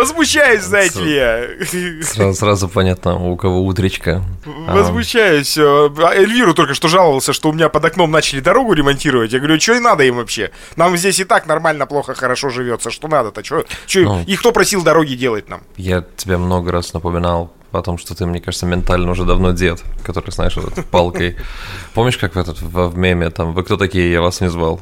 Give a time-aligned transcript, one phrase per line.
[0.00, 2.02] Возмущаюсь, знаете ли я.
[2.02, 4.22] Сразу, сразу понятно, у кого утречка.
[4.44, 5.56] Возмущаюсь.
[5.58, 9.32] А, Эльвиру только что жаловался, что у меня под окном начали дорогу ремонтировать.
[9.32, 10.50] Я говорю, что и надо им вообще?
[10.76, 12.90] Нам здесь и так нормально, плохо, хорошо живется.
[12.90, 13.44] Что надо-то?
[13.44, 13.64] Что?
[13.94, 15.62] Ну, и кто просил дороги делать нам?
[15.76, 19.82] Я тебе много раз напоминал о том, что ты, мне кажется, ментально уже давно дед,
[20.02, 21.36] который, знаешь, вот палкой.
[21.94, 24.80] Помнишь, как в, этот, в, в меме, там, вы кто такие, я вас не звал?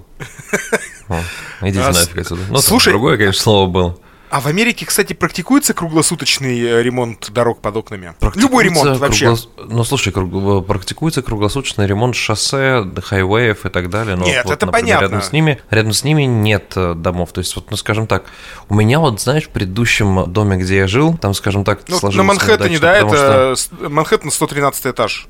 [1.09, 1.21] О,
[1.63, 2.43] идите а, нафиг отсюда.
[2.51, 3.99] Ну, Слушай, другое, конечно, слово было.
[4.31, 8.15] А в Америке, кстати, практикуется круглосуточный э, ремонт дорог под окнами?
[8.35, 9.27] Любой ремонт вообще.
[9.27, 9.49] Круглос...
[9.57, 10.33] Ну, слушай, круг...
[10.33, 14.17] Э, практикуется круглосуточный ремонт шоссе, хайвеев и так далее.
[14.17, 15.05] Но нет, вот, это например, понятно.
[15.05, 17.33] Рядом с, ними, рядом с ними нет э, домов.
[17.33, 18.25] То есть, вот, ну, скажем так,
[18.69, 22.27] у меня вот, знаешь, в предыдущем доме, где я жил, там, скажем так, ну, сложилось...
[22.27, 23.89] На Манхэттене, да, это что...
[23.89, 25.29] Манхэттен 113 этаж.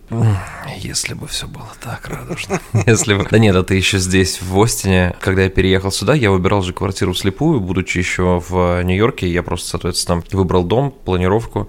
[0.79, 2.61] Если бы все было так радужно.
[2.87, 3.27] Если бы...
[3.31, 7.13] Да нет, это еще здесь, в Остине, когда я переехал сюда, я выбирал же квартиру
[7.13, 11.69] вслепую, будучи еще в Нью-Йорке, я просто, соответственно, выбрал дом, планировку,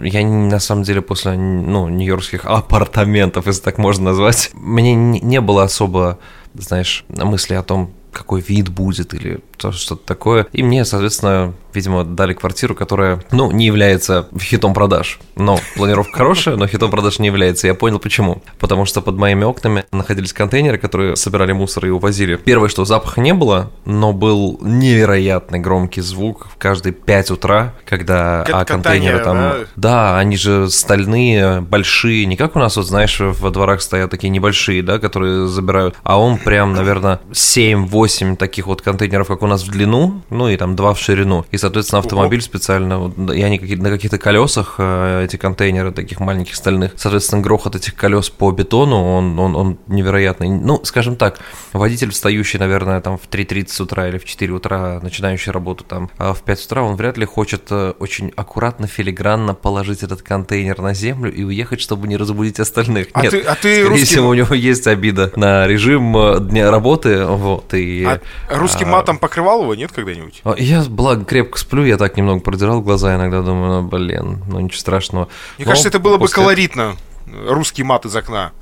[0.00, 5.64] я на самом деле после ну, нью-йоркских апартаментов, если так можно назвать, мне не было
[5.64, 6.18] особо,
[6.54, 10.46] знаешь, мысли о том, какой вид будет или что-то такое.
[10.52, 15.18] И мне, соответственно, видимо, дали квартиру, которая, ну, не является хитом продаж.
[15.36, 17.66] Но планировка хорошая, но хитом продаж не является.
[17.66, 18.42] Я понял почему.
[18.58, 22.36] Потому что под моими окнами находились контейнеры, которые собирали мусор и увозили.
[22.36, 28.42] Первое, что запаха не было, но был невероятный громкий звук в каждые 5 утра, когда
[28.42, 29.36] а, контейнеры там...
[29.36, 29.56] Да?
[29.76, 34.30] да, они же стальные, большие, не как у нас, вот знаешь, во дворах стоят такие
[34.30, 39.62] небольшие, да, которые забирают, а он прям, наверное, 7-8 таких вот контейнеров, как у нас
[39.62, 41.44] в длину, ну и там два в ширину.
[41.50, 46.92] И, соответственно, автомобиль специально, и они на каких-то колесах, э, эти контейнеры таких маленьких стальных,
[46.96, 50.48] соответственно, грохот этих колес по бетону, он, он, он невероятный.
[50.48, 51.38] Ну, скажем так,
[51.72, 56.34] водитель, встающий, наверное, там в 3.30 утра или в 4 утра, начинающий работу там а
[56.34, 60.94] в 5 утра, он вряд ли хочет э, очень аккуратно, филигранно положить этот контейнер на
[60.94, 63.08] землю и уехать, чтобы не разбудить остальных.
[63.12, 64.06] А Нет, ты, а ты скорее русским...
[64.06, 68.04] всего, у него есть обида на режим э, дня работы, вот, и...
[68.04, 70.40] А русским матом открывал его, нет, когда-нибудь?
[70.44, 74.60] А, я, благо, крепко сплю, я так немного продирал глаза, иногда думаю, ну, блин, ну
[74.60, 75.28] ничего страшного.
[75.58, 76.96] Мне Но кажется, это было бы колоритно,
[77.26, 78.52] русский мат из окна.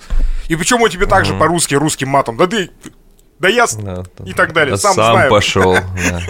[0.48, 2.36] И почему тебе так же по-русски, русским матом?
[2.36, 2.70] Да ты
[3.38, 4.76] да я да, и так далее.
[4.76, 5.30] Сам, сам знаю.
[5.30, 5.76] пошел.
[6.10, 6.20] Да.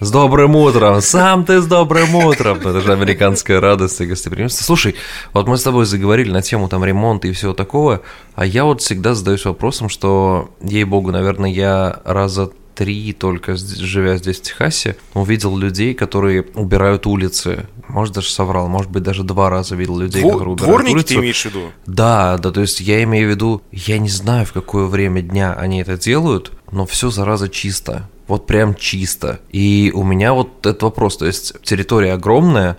[0.00, 1.00] С добрым утром.
[1.00, 2.58] Сам ты с добрым утром.
[2.58, 4.62] Это же американская радость и гостеприимство.
[4.62, 4.94] Слушай,
[5.32, 8.02] вот мы с тобой заговорили на тему там ремонта и всего такого,
[8.34, 14.38] а я вот всегда задаюсь вопросом, что, ей-богу, наверное, я раза три только живя здесь
[14.38, 17.66] в Техасе, увидел людей, которые убирают улицы.
[17.88, 21.08] Может, даже соврал, может быть, даже два раза видел людей, Двор, которые убирают дворники улицу.
[21.08, 21.60] ты имеешь в виду?
[21.86, 25.54] Да, да, то есть я имею в виду, я не знаю, в какое время дня
[25.54, 28.08] они это делают, но все зараза чисто.
[28.28, 29.40] Вот прям чисто.
[29.50, 32.76] И у меня вот этот вопрос, то есть территория огромная,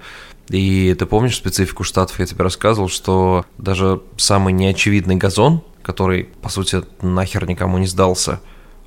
[0.47, 6.47] и ты помнишь специфику штатов, я тебе рассказывал, что даже самый неочевидный газон, который, по
[6.47, 8.39] сути, нахер никому не сдался,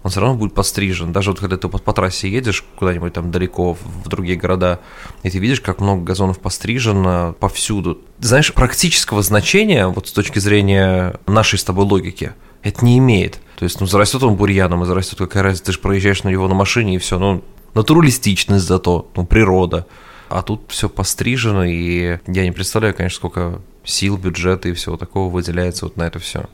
[0.03, 1.13] он все равно будет пострижен.
[1.13, 4.81] Даже вот когда ты по, по трассе едешь куда-нибудь там далеко в другие города,
[5.23, 7.99] и ты видишь, как много газонов пострижено повсюду.
[8.19, 13.41] Знаешь, практического значения, вот с точки зрения нашей с тобой логики, это не имеет.
[13.57, 16.49] То есть, ну, зарастет он бурьяном, и зарастет какая разница, ты же проезжаешь на него
[16.49, 19.87] на машине, и все, ну, натуралистичность зато, ну, природа.
[20.29, 25.31] А тут все пострижено, и я не представляю, конечно, сколько сил, бюджета и всего такого
[25.31, 26.47] выделяется вот на это все.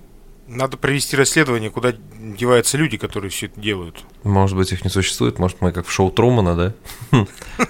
[0.49, 4.03] Надо провести расследование, куда деваются люди, которые все это делают.
[4.25, 6.75] Может быть, их не существует, может, мы как в шоу Трумана, да,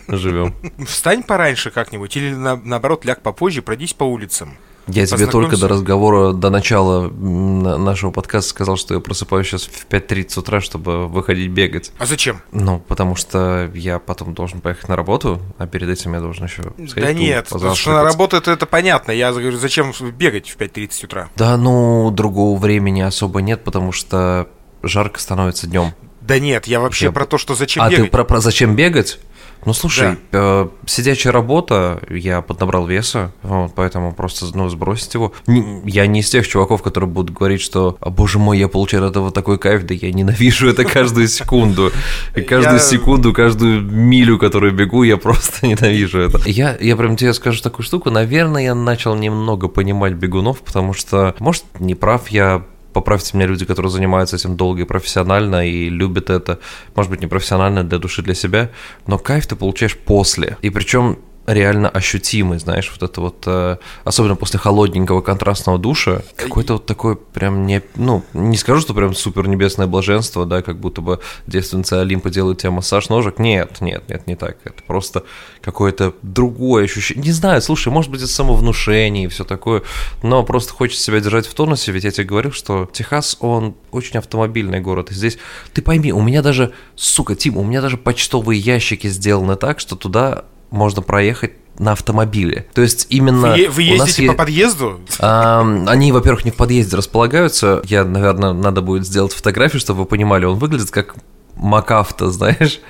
[0.09, 0.55] живем.
[0.87, 4.57] Встань пораньше как-нибудь, или наоборот, ляг попозже, пройдись по улицам.
[4.89, 9.87] Я тебе только до разговора, до начала нашего подкаста сказал, что я просыпаюсь сейчас в
[9.89, 11.93] 5.30 утра, чтобы выходить бегать.
[11.99, 12.41] А зачем?
[12.53, 16.63] Ну, потому что я потом должен поехать на работу, а перед этим я должен еще
[16.63, 16.95] сходить.
[16.95, 19.13] Да нет, потому что на работу это, это понятно.
[19.13, 21.29] Я говорю, зачем бегать в 5.30 утра?
[21.37, 24.49] Да, ну, другого времени особо нет, потому что
[24.83, 25.93] жарко становится днем.
[26.29, 27.13] Да нет, я вообще я...
[27.13, 28.01] про то, что зачем а бегать.
[28.01, 29.19] А ты про, про зачем бегать?
[29.65, 30.39] Ну, слушай, да.
[30.41, 35.33] э, сидячая работа, я поднабрал веса, вот, поэтому просто, ну, сбросить его.
[35.47, 39.11] Я не из тех чуваков, которые будут говорить, что, «А, боже мой, я получаю от
[39.11, 41.93] этого такой кайф, да я ненавижу это каждую секунду.
[42.49, 46.41] Каждую секунду, каждую милю, которую бегу, я просто ненавижу это.
[46.47, 51.35] Я, я прям тебе скажу такую штуку, наверное, я начал немного понимать бегунов, потому что,
[51.39, 52.65] может, не прав я
[52.99, 56.59] поправьте меня люди, которые занимаются этим долго и профессионально и любят это,
[56.97, 58.71] может быть, не профессионально, для души, для себя,
[59.07, 60.57] но кайф ты получаешь после.
[60.63, 61.19] И причем
[61.49, 67.17] реально ощутимый, знаешь, вот это вот, э, особенно после холодненького контрастного душа, какой-то вот такой
[67.17, 71.95] прям не, ну, не скажу, что прям супер небесное блаженство, да, как будто бы девственницы
[71.95, 75.25] Олимпа делают тебе массаж ножек, нет, нет, нет, не так, это просто
[75.63, 79.83] какое-то другое ощущение, не знаю, слушай, может быть, это самовнушение и все такое,
[80.23, 84.19] но просто хочется себя держать в тонусе, ведь я тебе говорил, что Техас, он очень
[84.19, 85.39] автомобильный город, и здесь,
[85.73, 89.97] ты пойми, у меня даже, сука, Тим, у меня даже почтовые ящики сделаны так, что
[89.97, 92.67] туда можно проехать на автомобиле.
[92.75, 93.53] То есть именно...
[93.53, 95.01] Вы, вы ездите по подъезду?
[95.21, 97.83] А, они, во-первых, не в подъезде располагаются.
[97.85, 100.45] Я, наверное, надо будет сделать фотографию, чтобы вы понимали.
[100.45, 101.15] Он выглядит как
[101.55, 102.81] МакАвто, знаешь?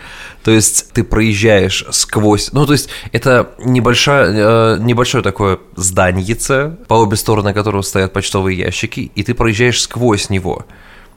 [0.42, 2.52] То есть ты проезжаешь сквозь...
[2.52, 8.56] Ну, то есть это небольшое, э, небольшое такое зданиеце, по обе стороны которого стоят почтовые
[8.56, 10.64] ящики, и ты проезжаешь сквозь него.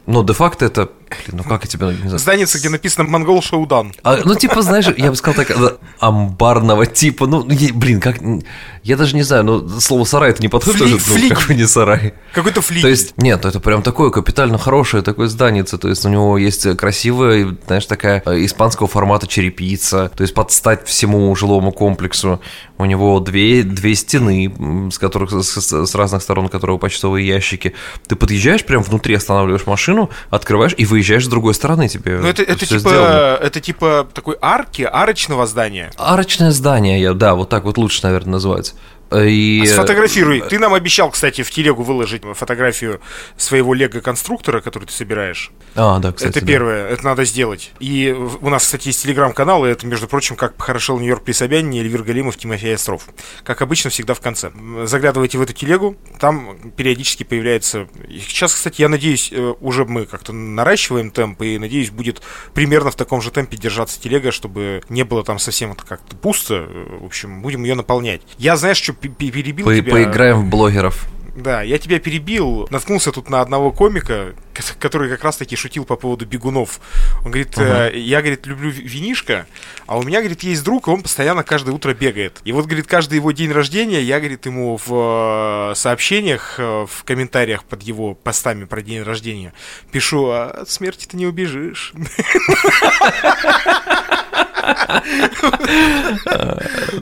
[0.08, 0.90] Но де-факто это
[1.26, 1.88] Блин, ну как я тебе...
[1.88, 2.20] Не знаю.
[2.20, 3.94] Зданица, где написано «Монгол Шоудан».
[4.04, 8.18] А, ну, типа, знаешь, я бы сказал так, амбарного типа, ну, блин, как...
[8.84, 11.68] Я даже не знаю, ну, слово «сарай» это не подходит Фли, тоже, ну, какой не
[11.68, 12.14] сарай.
[12.34, 12.82] Какой-то флик.
[12.82, 16.78] То есть, нет, это прям такое капитально хорошее такое зданице, то есть у него есть
[16.78, 22.42] красивая, знаешь, такая э, испанского формата черепица, то есть подстать всему жилому комплексу.
[22.78, 27.76] У него две, две стены, с которых с, с разных сторон которого почтовые ящики.
[28.08, 32.28] Ты подъезжаешь прям внутри, останавливаешь машину, открываешь и выезжаешь выезжаешь с другой стороны, тебе Ну,
[32.28, 35.92] это, это, типа, это типа такой арки, арочного здания.
[35.98, 38.76] Арочное здание, я, да, вот так вот лучше, наверное, называть.
[39.14, 39.62] И...
[39.64, 40.42] А сфотографируй.
[40.42, 43.02] Ты нам обещал, кстати, в телегу выложить фотографию
[43.38, 45.52] своего лего-конструктора, который ты собираешь.
[45.76, 46.32] А, да, кстати.
[46.32, 46.48] Это да.
[46.48, 47.72] первое, это надо сделать.
[47.80, 51.82] И у нас, кстати, есть телеграм-канал, и это, между прочим, как похорошел Нью-Йорк при Собянине,
[51.82, 53.08] Эльвир Галимов, Тимофей Остров.
[53.44, 54.52] Как обычно, всегда в конце.
[54.84, 57.88] Заглядывайте в эту телегу, там периодически появляется...
[58.10, 62.22] Сейчас, кстати, я надеюсь, э, уже мы как-то наращиваем темп, и надеюсь, будет
[62.54, 66.68] примерно в таком же темпе держаться телега, чтобы не было там совсем как-то пусто.
[67.02, 68.22] В общем, будем ее наполнять.
[68.38, 69.92] Я, знаешь, что перебил По тебя.
[69.92, 71.08] Поиграем в блогеров.
[71.36, 74.34] Да, я тебя перебил, наткнулся тут на одного комика,
[74.80, 76.82] который как раз-таки шутил по поводу бегунов.
[77.24, 77.98] Он говорит, uh-huh.
[77.98, 79.48] я, говорит, люблю винишко,
[79.88, 82.42] а у меня, говорит, есть друг, и он постоянно каждое утро бегает.
[82.44, 87.04] И вот, говорит, каждый его день рождения я, говорит, ему в э, сообщениях, э, в
[87.06, 89.54] комментариях под его постами про день рождения
[89.92, 91.94] пишу, а от смерти ты не убежишь.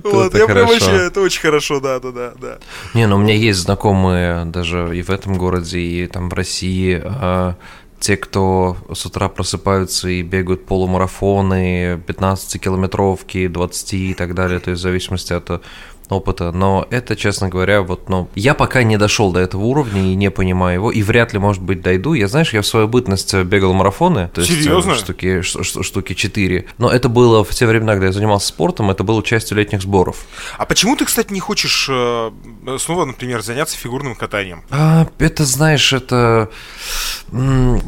[0.03, 2.57] Вот, я прям вообще, это очень хорошо, да, да, да, да.
[2.93, 7.01] Не, ну у меня есть знакомые даже и в этом городе, и там в России,
[7.03, 7.55] а,
[7.99, 14.79] те, кто с утра просыпаются и бегают полумарафоны, 15-километровки, 20 и так далее, то есть
[14.79, 15.61] в зависимости от
[16.09, 20.15] опыта, но это, честно говоря, вот, ну, я пока не дошел до этого уровня и
[20.15, 22.13] не понимаю его, и вряд ли, может быть, дойду.
[22.13, 24.95] Я, знаешь, я в свою бытность бегал марафоны, то есть э, Серьезно?
[24.95, 29.23] штуки, штуки 4, но это было в те времена, когда я занимался спортом, это было
[29.23, 30.25] частью летних сборов.
[30.57, 32.31] А почему ты, кстати, не хочешь э,
[32.77, 34.63] снова, например, заняться фигурным катанием?
[34.69, 36.49] А, это, знаешь, это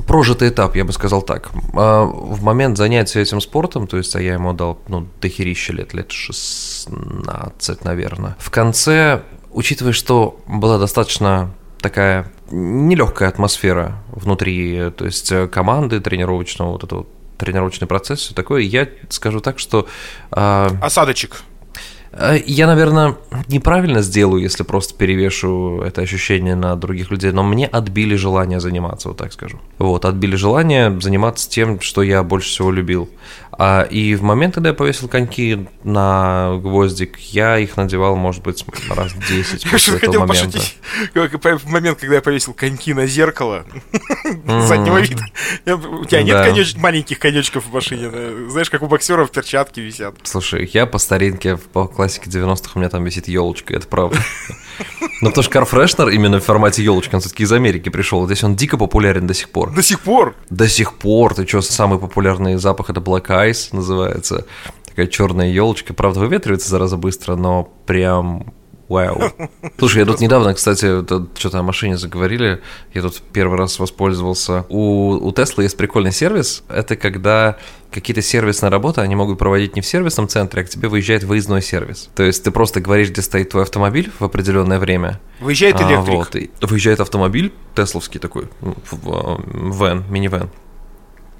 [0.07, 1.51] прожитый этап, я бы сказал так.
[1.73, 5.93] А, в момент занятия этим спортом, то есть, а я ему дал, ну, дохерища лет,
[5.93, 8.35] лет 16, наверное, наверное.
[8.39, 16.71] В конце, учитывая, что была достаточно такая нелегкая атмосфера внутри, то есть э, команды тренировочного,
[16.71, 19.87] вот этого тренировочный процесс, все такое, я скажу так, что...
[20.31, 21.43] Э, Осадочек.
[22.45, 23.15] Я, наверное,
[23.47, 29.07] неправильно сделаю, если просто перевешу это ощущение на других людей, но мне отбили желание заниматься,
[29.07, 29.61] вот так скажу.
[29.77, 33.09] Вот, отбили желание заниматься тем, что я больше всего любил.
[33.53, 38.63] А, и в момент, когда я повесил коньки на гвоздик, я их надевал, может быть,
[38.89, 40.59] раз 10 после этого момента.
[41.13, 43.65] В момент, когда я повесил коньки на зеркало
[44.45, 45.23] заднего вида.
[45.65, 48.09] У тебя нет маленьких конечков в машине?
[48.49, 50.15] Знаешь, как у боксеров перчатки висят.
[50.23, 54.17] Слушай, я по старинке, по классике 90-х у меня там висит елочка, это правда.
[55.21, 58.25] Ну, потому что Карфрешнер именно в формате елочки, он все-таки из Америки пришел.
[58.25, 59.71] Здесь он дико популярен до сих пор.
[59.71, 60.35] До сих пор?
[60.49, 61.35] До сих пор.
[61.35, 64.45] Ты что, самый популярный запах это Black Eyes называется.
[64.85, 65.93] Такая черная елочка.
[65.93, 68.53] Правда, выветривается зараза быстро, но прям
[68.91, 69.21] Вау.
[69.79, 71.01] Слушай, я тут недавно, кстати,
[71.39, 72.61] что-то о машине заговорили.
[72.93, 74.65] Я тут первый раз воспользовался.
[74.67, 76.63] У, у Tesla есть прикольный сервис.
[76.67, 77.57] Это когда
[77.89, 81.61] какие-то сервисные работы они могут проводить не в сервисном центре, а к тебе выезжает выездной
[81.61, 82.09] сервис.
[82.15, 85.21] То есть ты просто говоришь, где стоит твой автомобиль в определенное время.
[85.39, 86.51] Выезжает а, электрик.
[86.55, 90.49] А, вот, выезжает автомобиль, тесловский такой, вен, мини-вен.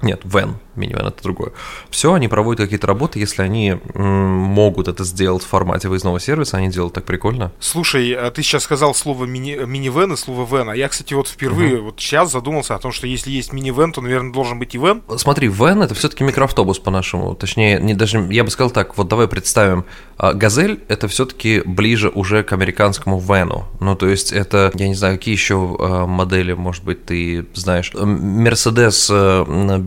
[0.02, 1.52] Нет, вен, минивэн это другое.
[1.88, 6.68] Все, они проводят какие-то работы, если они могут это сделать в формате выездного сервиса, они
[6.68, 7.52] делают так прикольно.
[7.60, 11.28] Слушай, а ты сейчас сказал слово мини, минивэн и слово вен, а я, кстати, вот
[11.28, 11.84] впервые угу.
[11.86, 15.02] вот сейчас задумался о том, что если есть минивэн, то, наверное, должен быть и вен.
[15.16, 19.28] Смотри, вен это все-таки микроавтобус по-нашему, точнее, не даже, я бы сказал так, вот давай
[19.28, 19.84] представим,
[20.16, 24.94] а, Газель это все-таки ближе уже к американскому вену, ну то есть это, я не
[24.94, 29.08] знаю, какие еще а, модели, может быть, ты знаешь, Мерседес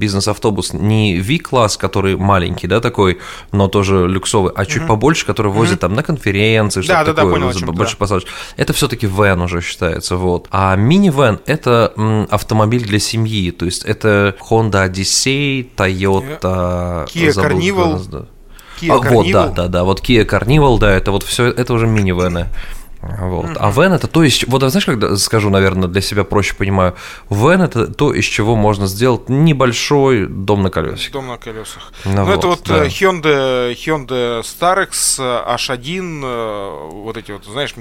[0.06, 3.18] бизнес-автобус не V-класс, который маленький, да, такой,
[3.52, 7.52] но тоже люксовый, а чуть побольше, который возит там на конференции, что-то да, такое, да,
[7.52, 7.98] понял, больше да.
[7.98, 8.30] посадочек.
[8.56, 10.48] Это все-таки вен уже считается, вот.
[10.52, 11.94] А мини-вен– это
[12.30, 17.08] автомобиль для семьи, то есть это Honda Odyssey, Toyota...
[17.08, 18.28] Kia Carnival.
[18.80, 21.88] Kia а, Вот, да, да, да, вот Kia Carnival, да, это вот все, это уже
[21.88, 22.48] мини-вены.
[23.06, 23.46] Вот.
[23.46, 23.58] Mm-hmm.
[23.60, 26.96] А вен это то, из вот знаешь, когда скажу, наверное, для себя проще понимаю,
[27.30, 31.12] вен это то, из чего можно сделать небольшой дом на колесах.
[31.12, 31.94] Дом на колесах.
[32.04, 32.86] Ну, ну вот, это вот да.
[32.86, 37.76] Э, Hyundai, Hyundai Starex H1, э, вот эти вот, знаешь,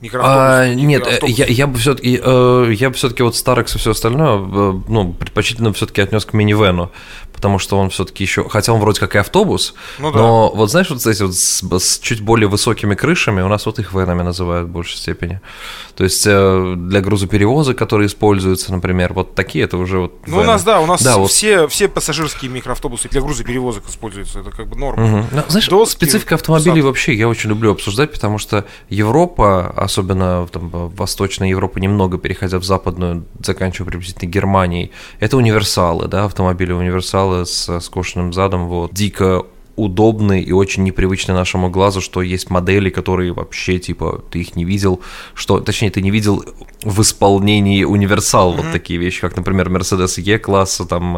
[0.00, 0.72] микроавтобусы.
[0.72, 4.38] А, нет, я, я бы все-таки, э, я бы все-таки вот Starex и все остальное,
[4.38, 6.90] ну, предпочтительно все-таки отнес к минивену,
[7.34, 10.18] потому что он все-таки еще, хотя он вроде как и автобус, ну, да.
[10.18, 13.78] но вот знаешь, вот эти вот с, с чуть более высокими крышами, у нас вот
[13.78, 15.40] их венами называют в большей степени.
[15.96, 20.14] То есть э, для грузоперевозок, которые используются, например, вот такие, это уже вот.
[20.26, 21.72] Ну, у нас, да, у нас да, все, вот...
[21.72, 25.04] все пассажирские микроавтобусы для грузоперевозок используются, это как бы норма.
[25.04, 25.26] Угу.
[25.32, 26.84] Ну, знаешь, Доски, специфика автомобилей сад.
[26.84, 32.64] вообще я очень люблю обсуждать, потому что Европа, особенно там, Восточная Европа, немного переходя в
[32.64, 39.44] западную, заканчивая приблизительно Германией, это универсалы, да, автомобили универсалы сериалы с скошенным задом, вот, дико
[39.76, 44.64] удобный и очень непривычный нашему глазу, что есть модели, которые вообще, типа, ты их не
[44.64, 45.00] видел,
[45.34, 46.44] что, точнее, ты не видел
[46.84, 48.62] в исполнении универсал, mm-hmm.
[48.62, 51.16] вот такие вещи, как, например, Mercedes E-класса, там,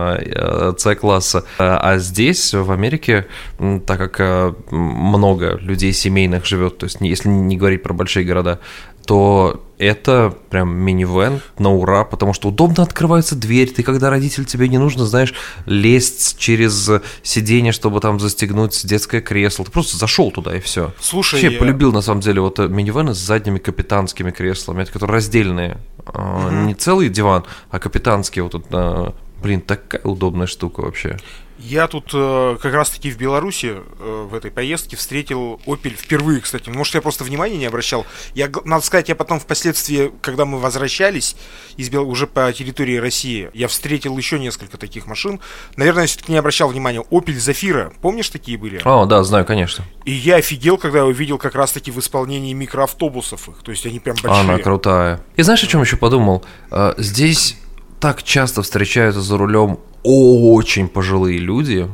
[0.78, 1.44] C-класса.
[1.58, 3.26] Э, э, а здесь, в Америке,
[3.58, 8.60] так как э, много людей семейных живет, то есть, если не говорить про большие города,
[9.06, 13.70] то это прям минивэн на ура, потому что удобно открывается дверь.
[13.70, 15.34] Ты, когда родитель, тебе не нужно, знаешь,
[15.66, 16.90] лезть через
[17.22, 19.64] сиденье, чтобы там застегнуть детское кресло.
[19.64, 20.92] Ты просто зашел туда и все.
[21.00, 25.78] Слушай, я полюбил на самом деле вот минивэны с задними капитанскими креслами, которые раздельные.
[26.06, 26.50] Угу.
[26.66, 29.14] Не целый диван, а капитанские вот тут.
[29.46, 31.18] Блин, такая удобная штука вообще.
[31.60, 36.68] Я тут э, как раз-таки в Беларуси э, в этой поездке встретил Opel впервые, кстати.
[36.68, 38.04] Может, я просто внимания не обращал.
[38.34, 41.36] Я, надо сказать, я потом впоследствии, когда мы возвращались
[41.76, 42.10] из Бел...
[42.10, 45.38] уже по территории России, я встретил еще несколько таких машин.
[45.76, 47.04] Наверное, я все-таки не обращал внимания.
[47.12, 48.80] Opel Zafira, помнишь, такие были?
[48.84, 49.84] О, да, знаю, конечно.
[50.04, 53.62] И я офигел, когда я увидел как раз-таки в исполнении микроавтобусов их.
[53.62, 54.40] То есть они прям большие.
[54.40, 55.20] Она крутая.
[55.36, 56.44] И знаешь, о чем еще подумал?
[56.72, 57.56] Э, здесь
[58.00, 61.88] так часто встречаются за рулем очень пожилые люди.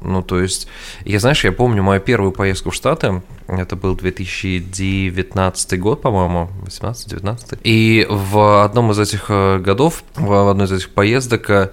[0.00, 0.68] Ну, то есть,
[1.04, 7.58] я, знаешь, я помню мою первую поездку в Штаты, это был 2019 год, по-моему, 18-19.
[7.64, 11.70] И в одном из этих э, годов, в одной из этих поездок э,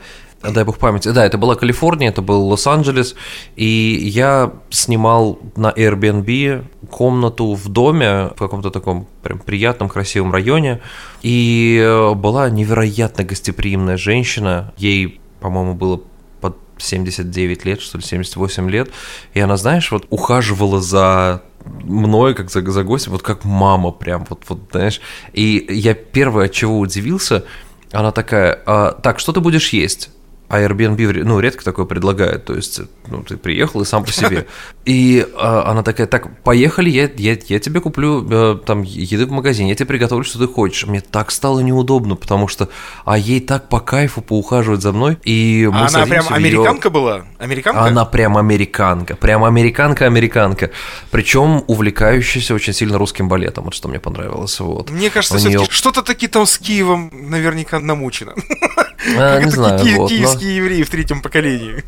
[0.52, 3.16] дай бог памяти, да, это была Калифорния, это был Лос-Анджелес,
[3.56, 10.82] и я снимал на Airbnb комнату в доме в каком-то таком прям приятном, красивом районе,
[11.22, 16.02] и э, была невероятно гостеприимная женщина, ей, по-моему, было
[16.42, 18.90] под 79 лет, что ли, 78 лет,
[19.34, 24.25] и она, знаешь, вот ухаживала за мной, как за, за гостем, вот как мама прям,
[24.30, 25.02] вот, вот, знаешь,
[25.34, 27.44] и я первое, от чего удивился,
[27.92, 30.10] она такая, а, так, что ты будешь есть?
[30.48, 34.46] А Airbnb, ну, редко такое предлагает, то есть, ну, ты приехал и сам по себе.
[34.86, 39.32] И а, она такая, так, поехали, я, я, я тебе куплю а, там еды в
[39.32, 40.86] магазине, я тебе приготовлю, что ты хочешь.
[40.86, 42.70] Мне так стало неудобно, потому что,
[43.06, 46.94] а ей так по кайфу поухаживать за мной, и мы а она прям американка ее...
[46.94, 47.25] была?
[47.40, 47.82] Американка?
[47.82, 50.70] Она прям американка, прям американка-американка,
[51.10, 54.92] причем увлекающаяся очень сильно русским балетом, вот что мне понравилось, вот.
[54.92, 55.66] Мне кажется, нее...
[55.70, 58.36] что-то таки там с Киевом наверняка намучено.
[59.18, 61.84] А, не знаю, вот, киевские евреи в третьем поколении.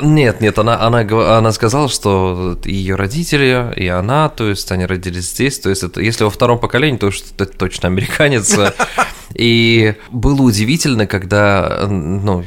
[0.00, 1.00] Нет, нет, она, она,
[1.38, 6.00] она сказала, что ее родители и она, то есть они родились здесь, то есть это,
[6.00, 8.56] если во втором поколении, то это точно американец.
[9.34, 12.44] И было удивительно, когда, ну,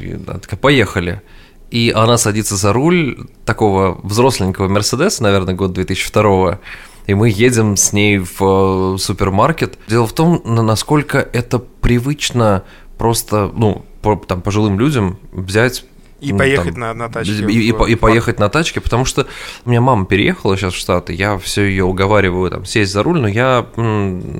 [0.60, 1.22] поехали,
[1.70, 6.60] и она садится за руль такого взросленького Мерседеса, наверное, год 2002
[7.06, 9.78] и мы едем с ней в э, супермаркет.
[9.88, 12.64] Дело в том, насколько это привычно
[12.96, 15.86] просто, ну, по, там, пожилым людям взять
[16.20, 17.32] и поехать там, на, на тачке.
[17.32, 19.26] И, и, и поехать на тачке, потому что
[19.64, 23.20] у меня мама переехала сейчас в Штаты, я все ее уговариваю там сесть за руль,
[23.20, 23.66] но я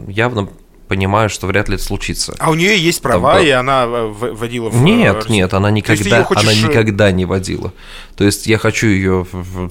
[0.06, 0.49] явно
[0.94, 2.34] понимаю, что вряд ли это случится.
[2.38, 6.44] А у нее есть права, Там, и она водила в Нет, нет, она никогда, хочешь...
[6.44, 7.72] она э, никогда не водила.
[8.16, 9.26] То есть я хочу ее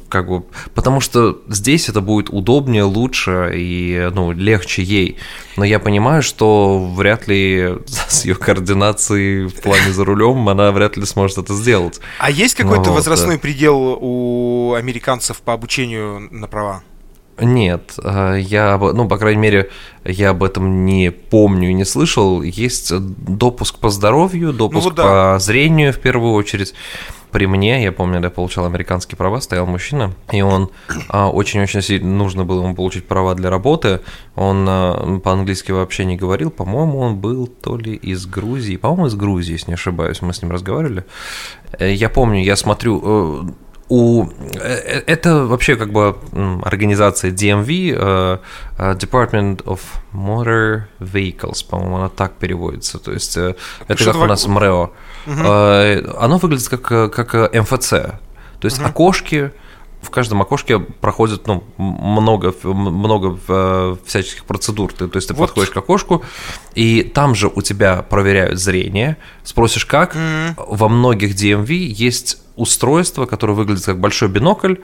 [0.10, 0.44] как бы...
[0.76, 5.18] Потому что здесь это будет удобнее, лучше и ну, легче ей.
[5.56, 10.98] Но я понимаю, что вряд ли с ее координацией в плане за рулем она вряд
[10.98, 12.02] ли сможет это сделать.
[12.20, 13.42] А есть какой-то ну, возрастной да.
[13.42, 16.84] предел у американцев по обучению на права?
[17.40, 19.70] Нет, э, я, ну, по крайней мере,
[20.06, 22.42] я об этом не помню и не слышал.
[22.42, 25.34] Есть допуск по здоровью, допуск ну, вот да.
[25.34, 26.74] по зрению в первую очередь.
[27.34, 30.70] При мне, я помню, я получал американские права, стоял мужчина, и он
[31.10, 34.02] а, очень-очень нужно было ему получить права для работы.
[34.36, 39.16] Он а, по-английски вообще не говорил, по-моему, он был то ли из Грузии, по-моему, из
[39.16, 41.06] Грузии, если не ошибаюсь, мы с ним разговаривали.
[41.80, 43.52] Э, я помню, я смотрю, э,
[43.94, 46.16] у э, это вообще как бы
[46.64, 48.40] организация DMV,
[48.78, 49.80] Department of
[50.14, 52.98] Motor Vehicles, по-моему, она так переводится.
[52.98, 53.56] То есть это
[53.96, 54.90] Что как у нас МРЭО.
[55.28, 55.42] Угу.
[56.20, 57.90] Оно выглядит как, как МФЦ.
[57.90, 58.88] То есть угу.
[58.88, 59.52] окошки,
[60.04, 64.92] в каждом окошке проходит ну, много, много э, всяческих процедур.
[64.94, 65.48] Ты, то есть ты вот.
[65.48, 66.24] подходишь к окошку,
[66.76, 69.18] и там же у тебя проверяют зрение.
[69.44, 70.16] Спросишь, как?
[70.16, 70.54] Mm-hmm.
[70.58, 74.76] Во многих DMV есть устройство, которое выглядит как большой бинокль,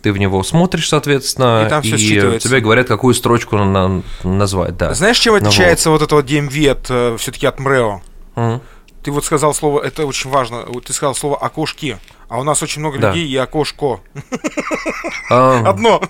[0.00, 4.94] ты в него смотришь, соответственно, и, там и тебе говорят, какую строчку на, назвать, да.
[4.94, 6.00] Знаешь, чем отличается ну, вот.
[6.00, 8.00] вот это вот DMV от э, все-таки от МРЭО?
[8.36, 8.60] Mm-hmm.
[9.02, 11.98] Ты вот сказал слово, это очень важно, ты сказал слово окошки.
[12.28, 13.08] А у нас очень много да.
[13.08, 14.00] людей и окошко.
[15.30, 16.02] Одно.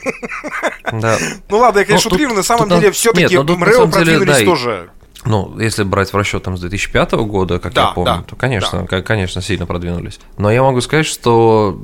[0.93, 1.17] Да.
[1.49, 4.91] Ну ладно, я, конечно, ну, утрирую, на самом деле все-таки ну, МРЭО продвинулись тоже.
[5.25, 8.37] Ну, если брать в расчет там с 2005 года, как да, я помню, да, то,
[8.37, 9.03] конечно, да.
[9.03, 10.21] конечно, сильно продвинулись.
[10.37, 11.79] Но я могу сказать, что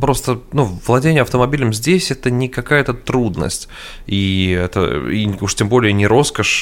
[0.00, 3.68] просто, ну, владение автомобилем здесь это не какая-то трудность.
[4.06, 6.60] И это, и уж тем более не роскошь.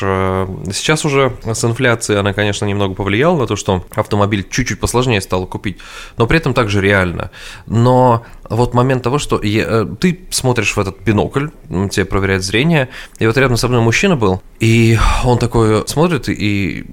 [0.72, 5.46] Сейчас уже с инфляцией она, конечно, немного повлияла на то, что автомобиль чуть-чуть посложнее стало
[5.46, 5.78] купить,
[6.16, 7.30] но при этом также реально.
[7.66, 11.48] Но вот момент того, что я, э, ты смотришь в этот бинокль,
[11.90, 12.88] тебе проверяет зрение,
[13.18, 16.86] и вот рядом со мной мужчина был, и он такой смотрит, и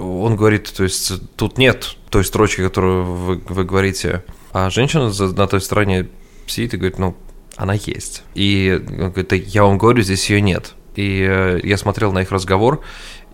[0.00, 5.46] он говорит, то есть тут нет той строчки, которую вы, вы говорите, а женщина на
[5.46, 6.08] той стороне
[6.46, 7.16] сидит и говорит, ну,
[7.56, 8.22] она есть.
[8.34, 10.74] И он говорит, я вам говорю, здесь ее нет.
[10.94, 12.82] И э, я смотрел на их разговор,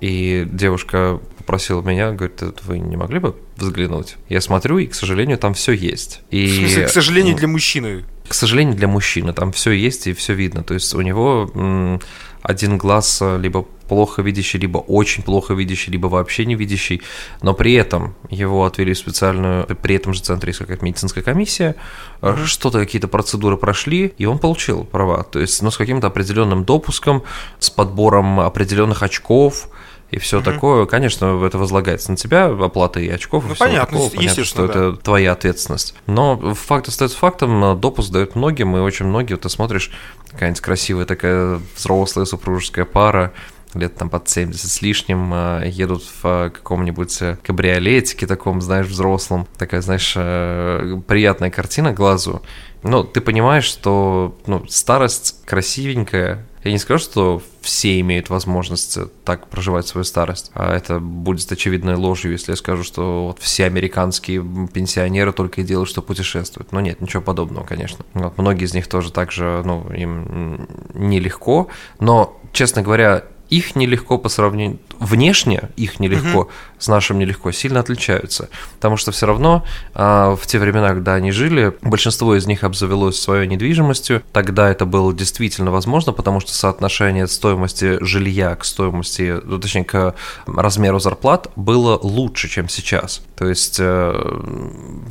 [0.00, 4.17] и девушка попросила меня, говорит, вы не могли бы взглянуть?
[4.28, 6.20] Я смотрю, и, к сожалению, там все есть.
[6.31, 8.05] И, в смысле, к сожалению, для мужчины?
[8.29, 9.33] К сожалению, для мужчины.
[9.33, 10.62] Там все есть и все видно.
[10.62, 12.01] То есть у него м,
[12.42, 17.03] один глаз э, либо плохо видящий, либо очень плохо видящий, либо вообще не видящий,
[17.42, 21.75] но при этом его отвели в специальную, при этом же центре есть какая-то медицинская комиссия,
[22.20, 22.44] mm-hmm.
[22.44, 27.25] что-то, какие-то процедуры прошли, и он получил права, то есть, ну, с каким-то определенным допуском,
[27.59, 29.68] с подбором определенных очков,
[30.11, 30.44] и все mm-hmm.
[30.44, 34.11] такое, конечно, это возлагается на тебя, оплата и очков, ну, и понятно, такого.
[34.16, 34.73] понятно, что да.
[34.73, 35.94] это твоя ответственность.
[36.07, 39.90] Но факт остается фактом, допуск дают многим, и очень многие, ты смотришь,
[40.31, 43.33] какая-нибудь красивая такая взрослая супружеская пара,
[43.75, 48.87] лет там под 70 с лишним, а, едут в а, каком-нибудь э, кабриолетике таком, знаешь,
[48.87, 49.47] взрослом.
[49.57, 52.42] Такая, знаешь, э, приятная картина глазу.
[52.83, 56.47] Но ты понимаешь, что ну, старость красивенькая.
[56.64, 60.51] Я не скажу, что все имеют возможность так проживать свою старость.
[60.55, 65.64] А это будет очевидной ложью, если я скажу, что вот все американские пенсионеры только и
[65.64, 66.73] делают, что путешествуют.
[66.73, 68.05] Но нет, ничего подобного, конечно.
[68.14, 71.68] Вот, многие из них тоже так же, ну, им нелегко.
[72.01, 76.51] Но, честно говоря, их нелегко по сравнению, внешне их нелегко угу.
[76.79, 78.49] с нашим нелегко, сильно отличаются.
[78.77, 83.21] Потому что все равно а, в те времена, когда они жили, большинство из них обзавелось
[83.21, 84.23] своей недвижимостью.
[84.33, 90.15] Тогда это было действительно возможно, потому что соотношение стоимости жилья к стоимости, ну, точнее, к
[90.47, 93.23] размеру зарплат было лучше, чем сейчас.
[93.37, 94.41] То есть э,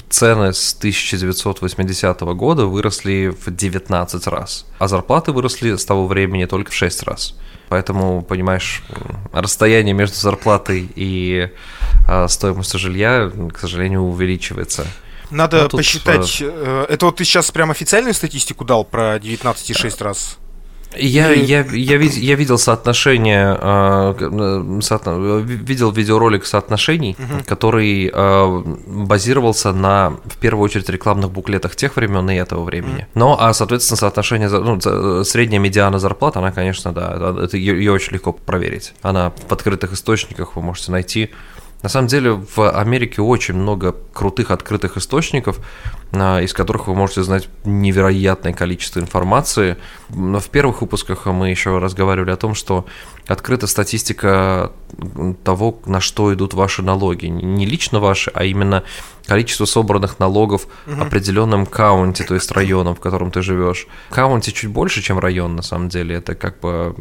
[0.10, 6.72] цены с 1980 года выросли в 19 раз, а зарплаты выросли с того времени только
[6.72, 7.36] в 6 раз.
[7.70, 8.84] Поэтому, понимаешь,
[9.34, 11.52] расстояние между зарплатой и
[12.08, 14.88] э, стоимостью жилья, к сожалению, увеличивается.
[15.30, 16.38] Надо тут, посчитать.
[16.42, 20.38] Э, это вот ты сейчас прям официальную статистику дал про 19,6 раз?
[20.96, 27.44] Я, я, я, вид, я видел соотношение, э, соотно, видел видеоролик соотношений, угу.
[27.46, 33.02] который э, базировался на, в первую очередь, рекламных буклетах тех времен и этого времени.
[33.02, 33.08] Угу.
[33.16, 38.14] Но, а, соответственно, соотношение, ну, средняя медиана зарплат, она, конечно, да, это ее, ее очень
[38.14, 38.94] легко проверить.
[39.02, 41.32] Она в открытых источниках вы можете найти
[41.84, 45.60] На самом деле в Америке очень много крутых открытых источников,
[46.12, 49.78] а, из которых вы можете знать невероятное количество информации.
[50.10, 52.86] Но в первых выпусках мы еще разговаривали о том, что
[53.28, 54.72] открыта статистика
[55.44, 57.28] того, на что идут ваши налоги.
[57.28, 58.84] Не лично ваши, а именно
[59.28, 61.02] количество собранных налогов угу.
[61.02, 63.88] определенном каунте, то есть районом, в котором ты живешь.
[64.10, 66.16] Каунте чуть больше, чем район, на самом деле.
[66.16, 66.96] Это как бы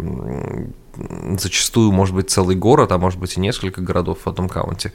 [1.38, 4.92] зачастую может быть целый город, а может быть и несколько городов в одном каунте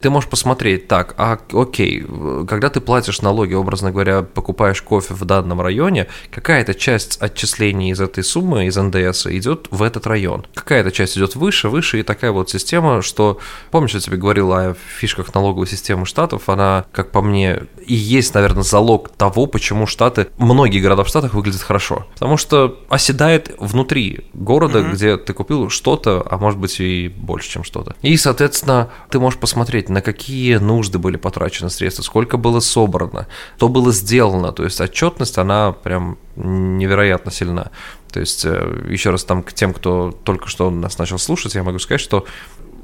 [0.00, 2.04] ты можешь посмотреть, так, а окей,
[2.48, 8.00] когда ты платишь налоги, образно говоря, покупаешь кофе в данном районе, какая-то часть отчислений из
[8.00, 10.46] этой суммы, из НДС, идет в этот район.
[10.54, 13.38] Какая-то часть идет выше, выше, и такая вот система, что,
[13.70, 18.34] помнишь, я тебе говорил о фишках налоговой системы штатов, она, как по мне, и есть,
[18.34, 22.06] наверное, залог того, почему штаты, многие города в штатах выглядят хорошо.
[22.14, 24.92] Потому что оседает внутри города, mm-hmm.
[24.92, 27.96] где ты купил что-то, а может быть и больше, чем что-то.
[28.02, 33.26] И, соответственно, ты можешь посмотреть, на какие нужды были потрачены средства, сколько было собрано,
[33.56, 34.52] что было сделано.
[34.52, 37.70] То есть отчетность, она прям невероятно сильна.
[38.12, 41.62] То есть, э, еще раз там к тем, кто только что нас начал слушать, я
[41.62, 42.24] могу сказать, что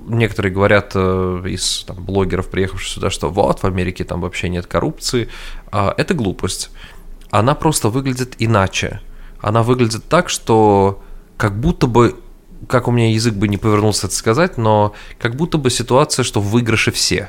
[0.07, 4.67] некоторые говорят э, из там, блогеров, приехавших сюда, что вот в Америке там вообще нет
[4.67, 5.29] коррупции.
[5.71, 6.71] А это глупость.
[7.31, 9.01] Она просто выглядит иначе.
[9.41, 11.03] Она выглядит так, что
[11.37, 12.17] как будто бы
[12.69, 16.41] как у меня язык бы не повернулся это сказать, но как будто бы ситуация, что
[16.41, 17.29] в выигрыше все.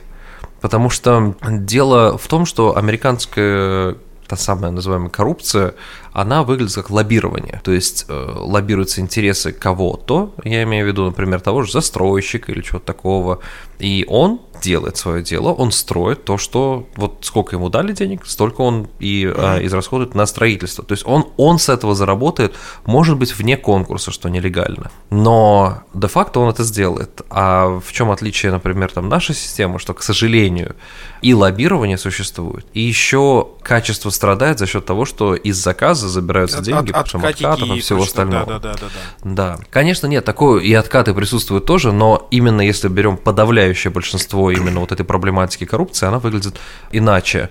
[0.62, 3.96] Потому что дело в том, что американская
[4.28, 5.76] та самая называемая коррупция,
[6.12, 7.62] она выглядит как лоббирование.
[7.64, 12.62] То есть э, лоббируются интересы кого-то, я имею в виду, например, того же застройщика или
[12.62, 13.40] чего-то такого,
[13.80, 18.62] и он делает свое дело, он строит то, что вот сколько ему дали денег, столько
[18.62, 19.66] он и mm-hmm.
[19.66, 20.84] израсходует на строительство.
[20.84, 22.54] То есть он, он с этого заработает,
[22.86, 24.92] может быть, вне конкурса, что нелегально.
[25.10, 27.22] Но де-факто он это сделает.
[27.30, 30.76] А в чем отличие, например, там нашей системы, что, к сожалению,
[31.22, 36.92] и лоббирование существует, и еще качество страдает за счет того, что из заказа забираются деньги,
[36.92, 38.46] от, от откатов и всего остального.
[38.46, 38.88] Да, да, да, да,
[39.24, 39.58] да.
[39.58, 39.64] да.
[39.70, 44.92] Конечно, нет, такое и откаты присутствуют тоже, но именно если берем подавляющее большинство именно вот
[44.92, 46.60] этой проблематики коррупции, она выглядит
[46.92, 47.50] иначе.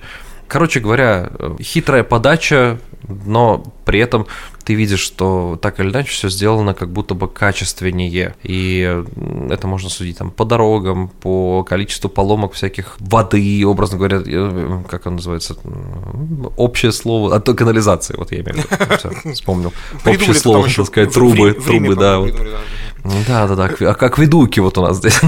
[0.48, 1.30] Короче говоря,
[1.60, 2.78] хитрая подача,
[3.08, 4.26] но при этом
[4.64, 8.34] ты видишь, что так или иначе все сделано как будто бы качественнее.
[8.42, 9.04] И
[9.50, 15.06] это можно судить там по дорогам, по количеству поломок всяких воды, образно говоря, э, как
[15.06, 15.56] он называется,
[16.56, 19.72] общее слово, а то канализации, вот я имею в виду, все, вспомнил.
[20.04, 22.24] Общее слово, хотел сказать, трубы, трубы, да.
[23.26, 25.20] Да, да, да, а как ведуки вот у нас здесь.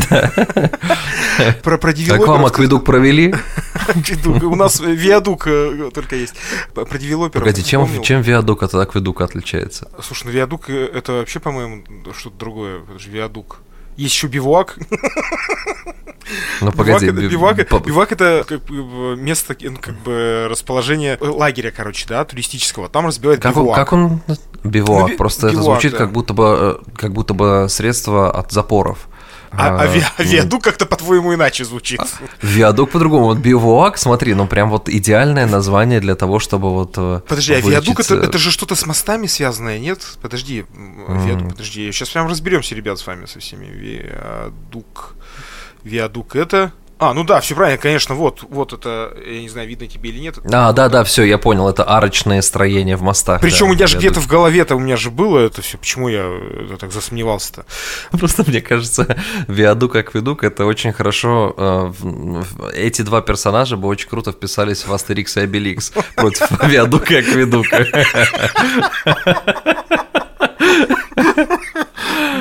[1.62, 3.32] Про, про Как вам акведук провели?
[4.42, 6.34] У нас виадук э, только есть.
[6.74, 7.44] Про девелоперов.
[7.44, 9.88] Погоди, чем, чем виадук от акведука отличается?
[10.02, 11.84] Слушай, ну виадук э, это вообще, по-моему,
[12.16, 12.82] что-то другое.
[12.82, 13.60] Это же виадук.
[13.98, 14.78] Есть еще бивуак.
[16.60, 21.70] Ну погоди, бивак, это, бивак, бивак это как бы место, ну, как бы расположение лагеря,
[21.70, 22.90] короче, да, туристического.
[22.90, 23.76] Там разбивают как, бивуак.
[23.76, 24.20] Как он
[24.62, 25.12] бивуак?
[25.12, 25.98] Ну, Просто бивуак, это звучит да.
[25.98, 29.08] как будто бы э, как будто бы средство от запоров.
[29.50, 32.00] А, а, ви, а виадук как-то по-твоему иначе звучит.
[32.42, 33.24] Виадук по-другому.
[33.24, 36.94] Вот бивуак, смотри, ну прям вот идеальное название для того, чтобы вот...
[36.96, 40.18] Э, подожди, а виадук это, это же что-то с мостами связанное, нет?
[40.22, 40.64] Подожди,
[41.08, 41.92] виадук, подожди.
[41.92, 43.66] Сейчас прям разберемся, ребят, с вами со всеми.
[43.66, 45.14] Виадук.
[45.84, 46.72] Виадук это...
[47.00, 50.18] А, ну да, все правильно, конечно, вот, вот это, я не знаю, видно тебе или
[50.18, 50.38] нет.
[50.52, 53.40] А, да, да, все, я понял, это арочное строение в мостах.
[53.40, 56.08] Причем да, у меня же где-то в голове-то у меня же было это все, почему
[56.08, 56.28] я
[56.64, 57.66] это так засомневался-то?
[58.18, 59.16] Просто мне кажется,
[59.48, 61.92] Виадук как Акведук это очень хорошо, э,
[62.74, 67.86] эти два персонажа бы очень круто вписались в Астерикс и Обеликс против Виадука Акведука.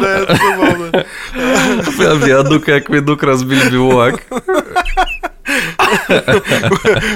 [0.01, 1.05] Да, это забавно.
[1.97, 4.21] Виадук и Акведук разбили бивуак.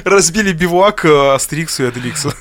[0.03, 2.31] Разбили бивуак э, Астериксу и Аделиксу.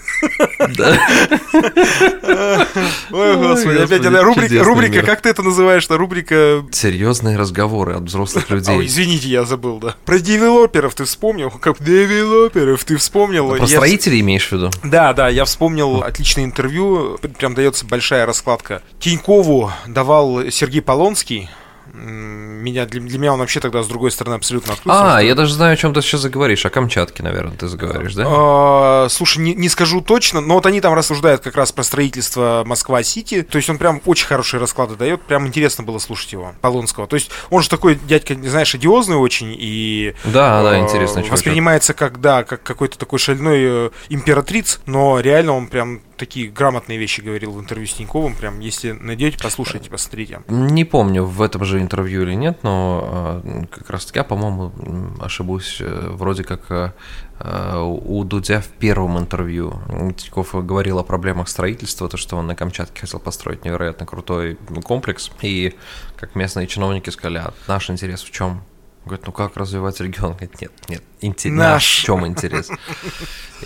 [3.10, 6.64] Ой, господи, опять она рубрика, рубрика, как ты это называешь, на рубрика...
[6.72, 8.86] Серьезные разговоры от взрослых людей.
[8.86, 9.96] Извините, я забыл, да.
[10.04, 11.50] Про девелоперов ты вспомнил?
[11.50, 13.48] Как девелоперов ты вспомнил?
[13.56, 14.70] Про строителей имеешь в виду?
[14.84, 18.82] Да, да, я вспомнил отличное интервью, прям дается большая раскладка.
[19.00, 21.50] Тинькову давал Сергей Полонский,
[21.92, 25.16] меня, для, для меня он вообще тогда с другой стороны абсолютно открылся.
[25.16, 26.64] А, я даже знаю, о чем ты сейчас заговоришь.
[26.66, 28.24] О Камчатке, наверное, ты заговоришь, да?
[28.26, 32.62] А, слушай, не, не скажу точно, но вот они там рассуждают как раз про строительство
[32.66, 33.42] Москва-Сити.
[33.42, 35.22] То есть он прям очень хорошие расклады дает.
[35.22, 37.06] Прям интересно было слушать его, Полонского.
[37.06, 40.14] То есть он же такой дядька, знаешь, одиозный очень и...
[40.24, 41.22] Да, да, интересно.
[41.30, 46.98] Воспринимается как, да, как какой-то такой шальной э, императриц, но реально он прям такие грамотные
[46.98, 48.34] вещи говорил в интервью с Тиньковым.
[48.34, 50.42] Прям, если найдете, послушайте, посмотрите.
[50.48, 53.02] Не помню, в этом же интервью или нет, но
[53.42, 54.70] а, как раз таки я, по-моему,
[55.18, 56.92] ошибусь, э, вроде как э,
[57.38, 59.80] э, у Дудя в первом интервью
[60.16, 65.30] Тиньков говорил о проблемах строительства, то, что он на Камчатке хотел построить невероятно крутой комплекс,
[65.40, 65.74] и
[66.16, 68.62] как местные чиновники сказали, а наш интерес в чем?
[69.04, 70.32] Говорит, ну как развивать регион?
[70.32, 71.56] Говорит, нет, нет, интерес.
[71.56, 72.00] Наш.
[72.00, 72.70] В чем интерес?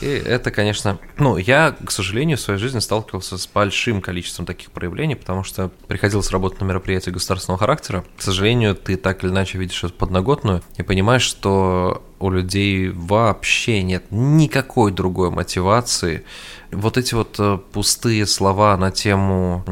[0.00, 4.70] И это, конечно, ну, я, к сожалению, в своей жизни сталкивался с большим количеством таких
[4.70, 8.04] проявлений, потому что приходилось работать на мероприятии государственного характера.
[8.16, 13.82] К сожалению, ты так или иначе видишь эту подноготную и понимаешь, что у людей вообще
[13.82, 16.24] нет никакой другой мотивации.
[16.70, 19.62] Вот эти вот э, пустые слова на тему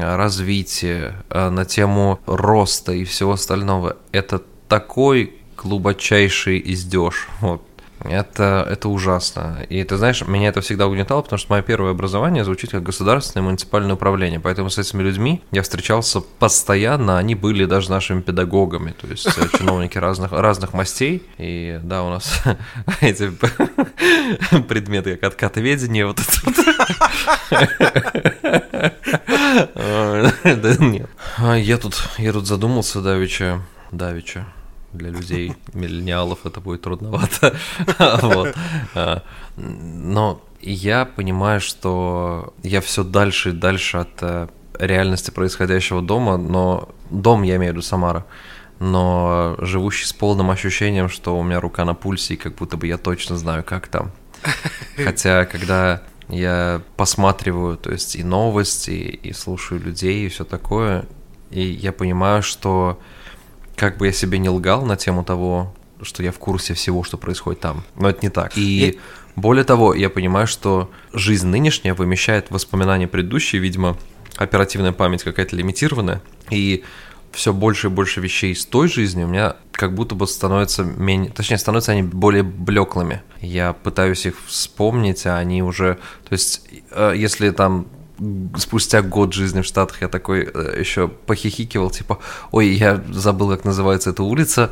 [0.00, 7.28] развития, э, на тему роста и всего остального, это такой глубочайший издеж.
[7.40, 7.62] Вот.
[8.00, 9.64] Это, это ужасно.
[9.68, 13.44] И ты знаешь, меня это всегда угнетало, потому что мое первое образование звучит как государственное
[13.44, 14.38] муниципальное управление.
[14.38, 17.18] Поэтому с этими людьми я встречался постоянно.
[17.18, 21.22] Они были даже нашими педагогами, то есть э, чиновники разных, разных мастей.
[21.38, 22.42] И да, у нас
[23.00, 23.30] эти
[24.68, 26.56] предметы, как откатоведение, вот это вот.
[30.80, 31.08] Нет.
[31.38, 34.46] Я тут, я тут задумался, Давича, Давича
[34.96, 37.56] для людей, миллениалов это будет трудновато.
[38.22, 38.54] вот.
[38.94, 39.22] А,
[39.56, 46.88] но я понимаю, что я все дальше и дальше от э, реальности происходящего дома, но
[47.10, 48.26] дом я имею в виду Самара,
[48.78, 52.86] но живущий с полным ощущением, что у меня рука на пульсе, и как будто бы
[52.86, 54.10] я точно знаю, как там.
[54.96, 61.06] Хотя, когда я посматриваю, то есть и новости, и слушаю людей, и все такое,
[61.50, 62.98] и я понимаю, что
[63.76, 67.16] как бы я себе не лгал на тему того, что я в курсе всего, что
[67.16, 67.84] происходит там.
[67.94, 68.52] Но это не так.
[68.56, 68.98] И
[69.34, 73.96] более того, я понимаю, что жизнь нынешняя вымещает воспоминания предыдущие, видимо,
[74.36, 76.84] оперативная память какая-то лимитированная, и
[77.32, 81.30] все больше и больше вещей из той жизни у меня как будто бы становятся менее,
[81.30, 83.22] точнее, становятся они более блеклыми.
[83.40, 87.88] Я пытаюсь их вспомнить, а они уже, то есть, э, если там
[88.56, 92.18] спустя год жизни в Штатах я такой э, еще похихикивал, типа,
[92.50, 94.70] ой, я забыл, как называется эта улица,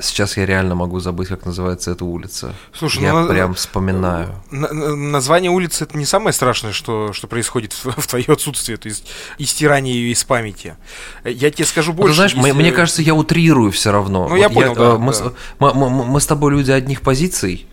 [0.00, 2.54] сейчас я реально могу забыть, как называется эта улица.
[2.72, 4.42] Слушай, я ну, прям вспоминаю.
[4.50, 9.06] название улицы это не самое страшное, что, что происходит в, в твое отсутствие, то есть
[9.38, 10.76] истирание ее из памяти.
[11.24, 12.12] Я тебе скажу больше.
[12.12, 12.52] Ты знаешь, если...
[12.52, 14.24] мне, кажется, я утрирую все равно.
[14.24, 15.32] Ну, вот я понял, я, да, мы, да.
[15.58, 17.66] Мы, мы, мы с тобой люди одних позиций.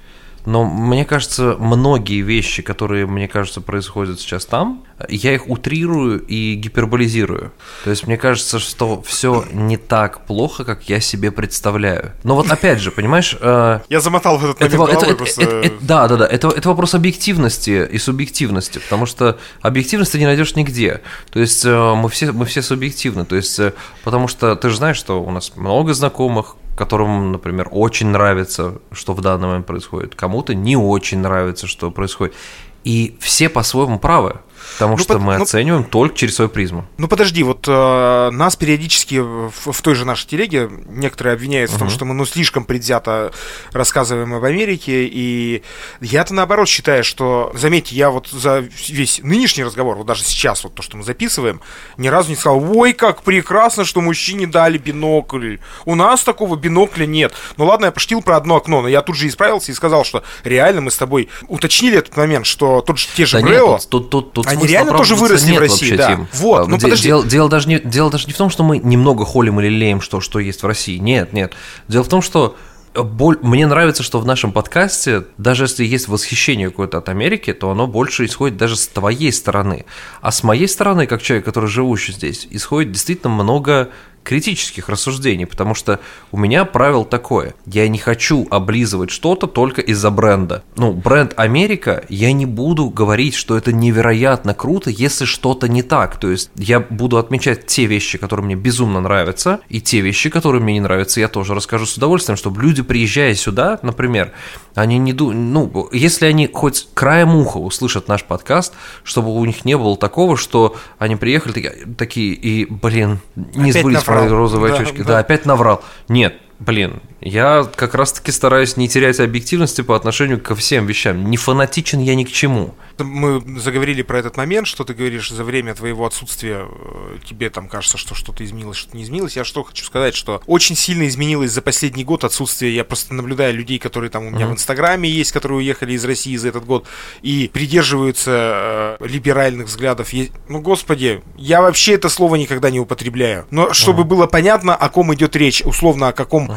[0.47, 6.53] Но мне кажется, многие вещи, которые, мне кажется, происходят сейчас там, я их утрирую и
[6.53, 7.51] гиперболизирую.
[7.83, 12.13] То есть мне кажется, что все не так плохо, как я себе представляю.
[12.23, 13.35] Но вот опять же, понимаешь...
[13.41, 15.41] Э, я замотал в этот момент это, головой, это, просто...
[15.41, 16.25] это, это, Да, да, да.
[16.25, 21.01] Это, это вопрос объективности и субъективности, потому что объективности не найдешь нигде.
[21.29, 23.25] То есть э, мы все, мы все субъективны.
[23.25, 23.73] То есть э,
[24.05, 29.13] потому что ты же знаешь, что у нас много знакомых, которому, например, очень нравится, что
[29.13, 32.35] в данный момент происходит, кому-то не очень нравится, что происходит.
[32.83, 34.39] И все по-своему правы.
[34.73, 36.85] Потому ну, что под, мы ну, оцениваем только через свою призму.
[36.97, 41.75] Ну подожди, вот э, нас периодически в, в той же нашей телеге некоторые обвиняют uh-huh.
[41.75, 43.31] в том, что мы ну слишком предвзято
[43.71, 45.63] рассказываем об Америке, и
[46.01, 50.75] я-то наоборот считаю, что, заметьте, я вот за весь нынешний разговор, вот даже сейчас вот
[50.75, 51.61] то, что мы записываем,
[51.97, 55.57] ни разу не сказал, ой, как прекрасно, что мужчине дали бинокль.
[55.85, 57.33] У нас такого бинокля нет.
[57.57, 60.23] Ну ладно, я пошутил про одно окно, но я тут же исправился и сказал, что
[60.43, 63.87] реально мы с тобой уточнили этот момент, что тот же, те же да Брео, нет,
[63.89, 66.15] тут, тут, тут, они реально тоже выросли в России, да.
[66.15, 66.27] Тим.
[66.33, 67.07] Вот, а, ну подожди.
[67.07, 70.01] Дело, дело, даже не, дело даже не в том, что мы немного холим или леем,
[70.01, 70.97] что, что есть в России.
[70.97, 71.53] Нет, нет.
[71.87, 72.55] Дело в том, что
[73.03, 73.37] боль...
[73.41, 77.87] мне нравится, что в нашем подкасте, даже если есть восхищение какое-то от Америки, то оно
[77.87, 79.85] больше исходит даже с твоей стороны.
[80.21, 83.89] А с моей стороны, как человек, который живущий здесь, исходит действительно много
[84.27, 86.01] критических рассуждений, потому что
[86.33, 87.55] у меня правило такое.
[87.65, 90.63] Я не хочу облизывать что-то только из-за бренда.
[90.75, 96.17] Ну, бренд Америка, я не буду говорить, что это невероятно круто, если что-то не так.
[96.17, 100.61] То есть я буду отмечать те вещи, которые мне безумно нравятся, и те вещи, которые
[100.61, 104.33] мне не нравятся, я тоже расскажу с удовольствием, чтобы люди, приезжая сюда, например,
[104.75, 108.73] они не думают, ну, если они хоть краем уха услышат наш подкаст,
[109.05, 113.19] чтобы у них не было такого, что они приехали такие, такие и, блин,
[113.55, 114.97] не сбылись про розовые да, очечки.
[114.97, 115.03] Да.
[115.03, 115.81] да, опять наврал.
[116.07, 121.29] Нет, Блин, я как раз-таки стараюсь не терять объективности по отношению ко всем вещам.
[121.29, 122.75] Не фанатичен я ни к чему.
[122.99, 127.67] Мы заговорили про этот момент, что ты говоришь за время твоего отсутствия, э, тебе там
[127.67, 129.35] кажется, что что-то изменилось, что-то не изменилось.
[129.35, 132.75] Я что хочу сказать, что очень сильно изменилось за последний год отсутствие.
[132.75, 134.49] Я просто наблюдаю людей, которые там у меня mm-hmm.
[134.49, 136.85] в Инстаграме есть, которые уехали из России за этот год
[137.21, 140.09] и придерживаются э, либеральных взглядов.
[140.47, 143.45] Ну, господи, я вообще это слово никогда не употребляю.
[143.51, 144.05] Но чтобы mm-hmm.
[144.05, 146.51] было понятно, о ком идет речь, условно, о каком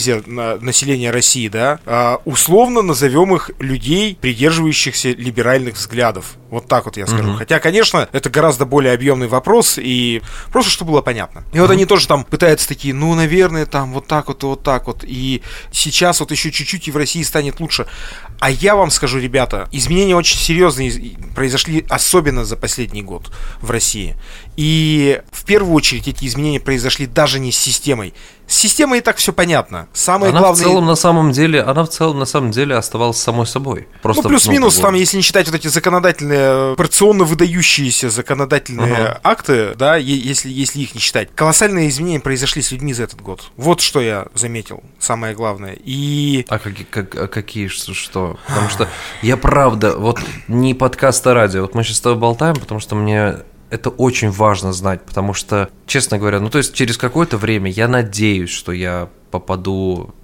[0.00, 6.36] срезе на населения России, да, а, условно назовем их людей, придерживающихся либеральных взглядов.
[6.50, 7.30] Вот так вот я скажу.
[7.30, 7.38] Угу.
[7.38, 11.44] Хотя, конечно, это гораздо более объемный вопрос, и просто чтобы было понятно.
[11.52, 14.62] И вот они тоже там пытаются такие, ну, наверное, там вот так вот и вот
[14.62, 15.04] так вот.
[15.06, 17.86] И сейчас вот еще чуть-чуть и в России станет лучше.
[18.40, 24.16] А я вам скажу, ребята, изменения очень серьезные произошли, особенно за последний год в России.
[24.56, 28.12] И в первую очередь эти изменения произошли даже не с системой.
[28.50, 29.86] С системой и так все понятно.
[29.92, 30.60] Самое она главное...
[30.60, 33.86] в целом на самом деле, она в целом на самом деле оставалась самой собой.
[34.02, 39.20] Просто, ну плюс-минус ну, там, если не считать вот эти законодательные, порционно выдающиеся законодательные uh-huh.
[39.22, 43.52] акты, да, если если их не считать, колоссальные изменения произошли с людьми за этот год.
[43.56, 45.76] Вот что я заметил, самое главное.
[45.84, 48.36] И а какие как, а какие что?
[48.48, 48.88] Потому что
[49.22, 51.62] я правда вот не подкаст а радио.
[51.62, 53.36] Вот мы сейчас с тобой болтаем, потому что мне
[53.70, 57.88] это очень важно знать, потому что, честно говоря, ну то есть через какое-то время я
[57.88, 60.14] надеюсь, что я попаду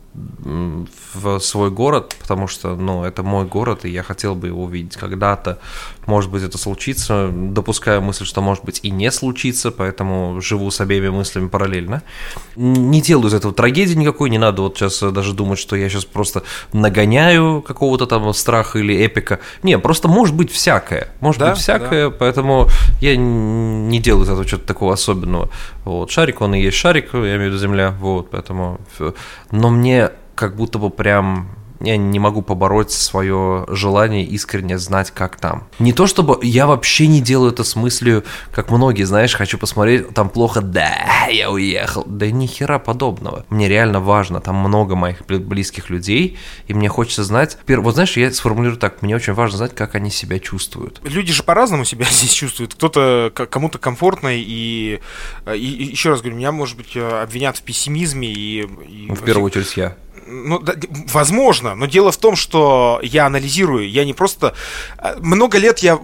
[1.15, 4.97] в свой город, потому что, ну, это мой город, и я хотел бы его увидеть
[4.97, 5.59] когда-то.
[6.07, 7.31] Может быть, это случится.
[7.33, 12.03] Допускаю мысль, что, может быть, и не случится, поэтому живу с обеими мыслями параллельно.
[12.55, 16.05] Не делаю из этого трагедии никакой, не надо вот сейчас даже думать, что я сейчас
[16.05, 19.41] просто нагоняю какого-то там страха или эпика.
[19.63, 21.09] Не, просто может быть всякое.
[21.21, 22.17] Может да, быть всякое, да.
[22.17, 22.69] поэтому
[23.01, 25.51] я не делаю из этого что-то такого особенного.
[25.85, 26.11] Вот.
[26.11, 28.81] Шарик, он и есть шарик, я имею в виду земля, вот, поэтому...
[29.51, 30.06] Но мне
[30.37, 31.49] как будто бы прям
[31.81, 35.69] я не могу побороть свое желание искренне знать, как там.
[35.79, 40.09] Не то чтобы я вообще не делаю это с мыслью, как многие, знаешь, хочу посмотреть,
[40.15, 42.05] там плохо, да, я уехал.
[42.07, 43.45] Да ни хера подобного.
[43.51, 48.33] Мне реально важно, там много моих близких людей, и мне хочется знать, вот знаешь, я
[48.33, 51.01] сформулирую так, мне очень важно знать, как они себя чувствуют.
[51.05, 52.75] Люди же по-разному себя здесь чувствуют.
[52.75, 55.01] Кто-то, кому-то комфортно, и, и,
[55.55, 58.29] и еще раз говорю, меня, может быть, обвинят в пессимизме.
[58.29, 59.97] И, и в первую очередь я
[60.27, 60.75] ну, да,
[61.13, 64.55] возможно, но дело в том, что я анализирую, я не просто...
[64.99, 65.99] А, много лет я...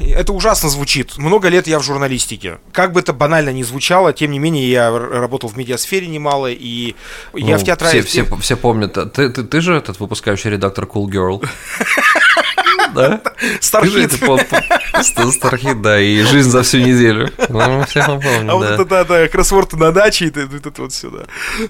[0.00, 1.18] Это ужасно звучит.
[1.18, 2.58] Много лет я в журналистике.
[2.72, 6.94] Как бы это банально ни звучало, тем не менее, я работал в медиасфере немало, и
[7.32, 8.02] ну, я в театре...
[8.02, 8.94] Все, все, все помнят.
[9.12, 11.48] Ты, ты, ты же этот выпускающий редактор Cool Girl?
[12.94, 13.20] да?
[13.60, 14.12] Стархит.
[15.02, 17.30] Стархит, да, и жизнь за всю неделю.
[17.48, 17.84] Ну,
[18.20, 21.24] помню, А вот это, да, да, кроссворд на даче, и это вот сюда.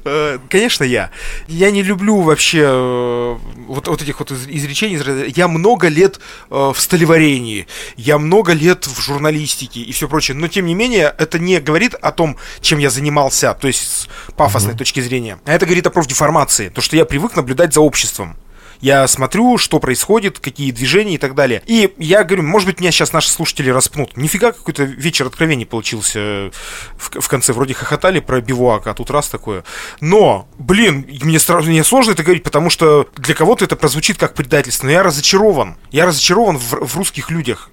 [0.05, 1.11] Э, конечно, я.
[1.48, 5.33] Я не люблю вообще э, вот, вот этих вот изречений.
[5.35, 6.20] Я много лет
[6.51, 10.37] э, в столеварении, я много лет в журналистике и все прочее.
[10.37, 14.09] Но, тем не менее, это не говорит о том, чем я занимался, то есть с
[14.37, 15.38] пафосной точки зрения.
[15.44, 16.68] А это говорит о профдеформации.
[16.68, 18.37] То, что я привык наблюдать за обществом
[18.82, 21.62] я смотрю, что происходит, какие движения и так далее.
[21.66, 24.16] И я говорю, может быть, меня сейчас наши слушатели распнут.
[24.16, 26.50] Нифига какой-то вечер откровений получился
[26.96, 27.52] в, в конце.
[27.52, 29.62] Вроде хохотали про бивуак, а тут раз такое.
[30.00, 34.86] Но, блин, мне, мне сложно это говорить, потому что для кого-то это прозвучит как предательство.
[34.86, 35.76] Но я разочарован.
[35.92, 37.70] Я разочарован в, в русских людях.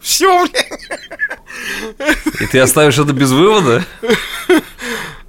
[0.00, 2.06] Все, блин.
[2.40, 3.84] И ты оставишь это без вывода?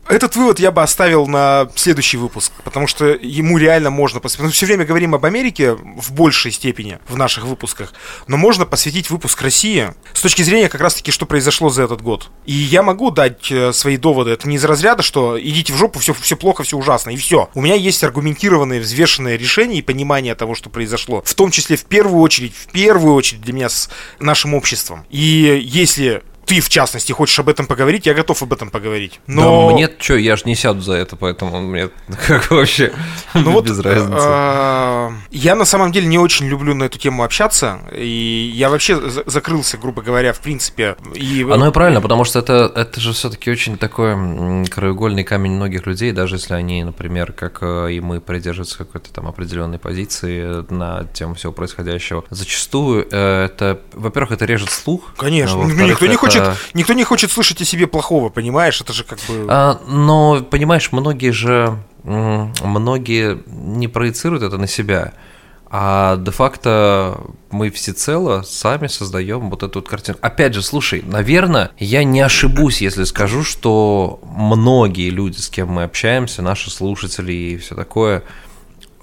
[0.10, 4.46] Этот вывод я бы оставил на следующий выпуск, потому что ему реально можно посвятить.
[4.46, 7.94] Мы все время говорим об Америке в большей степени в наших выпусках,
[8.26, 12.30] но можно посвятить выпуск России с точки зрения как раз-таки, что произошло за этот год.
[12.46, 14.32] И я могу дать э, свои доводы.
[14.32, 17.50] Это не из разряда, что идите в жопу, все, все плохо, все ужасно, и все.
[17.54, 21.22] У меня есть аргументированные, взвешенные решения и понимание того, что произошло.
[21.26, 23.90] В том числе, в первую очередь, в первую очередь для меня с
[24.22, 25.06] нашим обществом.
[25.10, 29.20] И если ты, в частности, хочешь об этом поговорить, я готов об этом поговорить.
[29.28, 31.90] Но да, мне что, я же не сяду за это, поэтому мне
[32.28, 32.94] как вообще
[33.34, 34.16] ну вот, без разницы.
[34.18, 38.98] А, я на самом деле не очень люблю на эту тему общаться, и я вообще
[39.26, 40.96] закрылся, грубо говоря, в принципе.
[41.14, 41.46] И...
[41.52, 46.14] Оно и правильно, потому что это, это же все-таки очень такой краеугольный камень многих людей,
[46.14, 51.36] даже если они, например, как э, и мы, придерживаются какой-то там определенной позиции на тему
[51.36, 52.24] всего происходящего.
[52.30, 55.14] Зачастую э, это, во-первых, это режет слух.
[55.18, 58.80] Конечно, никто не хочет хочет, никто не хочет слышать о себе плохого, понимаешь?
[58.82, 59.46] Это же как бы...
[59.48, 65.14] А, но, понимаешь, многие же, многие не проецируют это на себя.
[65.70, 67.20] А де-факто
[67.52, 70.18] мы всецело сами создаем вот эту вот картину.
[70.22, 75.84] Опять же, слушай, наверное, я не ошибусь, если скажу, что многие люди, с кем мы
[75.84, 78.24] общаемся, наши слушатели и все такое,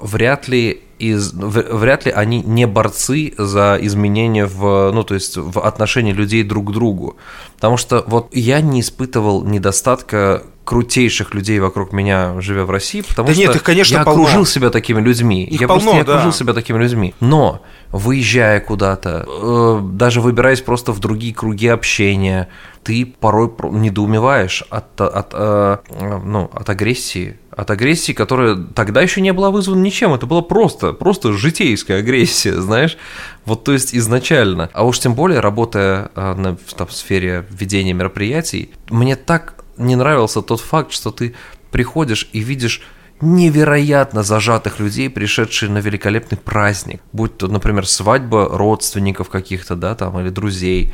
[0.00, 5.60] вряд ли из, вряд ли они не борцы за изменения в, ну, то есть в
[5.60, 7.16] отношении людей друг к другу.
[7.56, 13.28] Потому что вот я не испытывал недостатка крутейших людей вокруг меня, живя в России, потому
[13.28, 14.22] да что нет, их, конечно, я полно.
[14.22, 15.44] окружил себя такими людьми.
[15.44, 16.36] Их я полно, просто не окружил да.
[16.36, 17.14] себя такими людьми.
[17.20, 17.60] Но
[17.94, 22.48] выезжая куда-то, э, даже выбираясь просто в другие круги общения,
[22.82, 25.78] ты порой недоумеваешь от, от, э,
[26.24, 30.92] ну, от агрессии, от агрессии, которая тогда еще не была вызвана ничем, это была просто,
[30.92, 32.98] просто житейская агрессия, знаешь,
[33.44, 34.70] вот то есть изначально.
[34.72, 39.94] А уж тем более, работая э, на, там, в сфере ведения мероприятий, мне так не
[39.94, 41.36] нравился тот факт, что ты
[41.70, 42.82] приходишь и видишь
[43.20, 47.00] невероятно зажатых людей, пришедшие на великолепный праздник.
[47.12, 50.92] Будь то, например, свадьба родственников каких-то, да, там, или друзей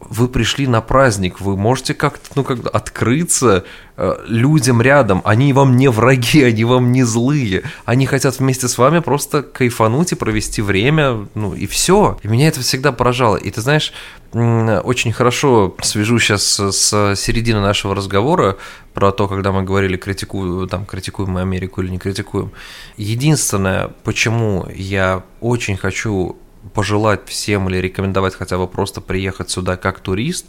[0.00, 3.64] вы пришли на праздник, вы можете как-то, ну, как открыться
[3.96, 5.20] э, людям рядом.
[5.24, 7.62] Они вам не враги, они вам не злые.
[7.84, 12.18] Они хотят вместе с вами просто кайфануть и провести время, ну, и все.
[12.22, 13.36] И меня это всегда поражало.
[13.36, 13.92] И ты знаешь,
[14.32, 18.56] очень хорошо свяжу сейчас с середины нашего разговора
[18.94, 22.52] про то, когда мы говорили, критикую, там, критикуем мы Америку или не критикуем.
[22.96, 26.36] Единственное, почему я очень хочу
[26.74, 30.46] пожелать всем или рекомендовать хотя бы просто приехать сюда как турист,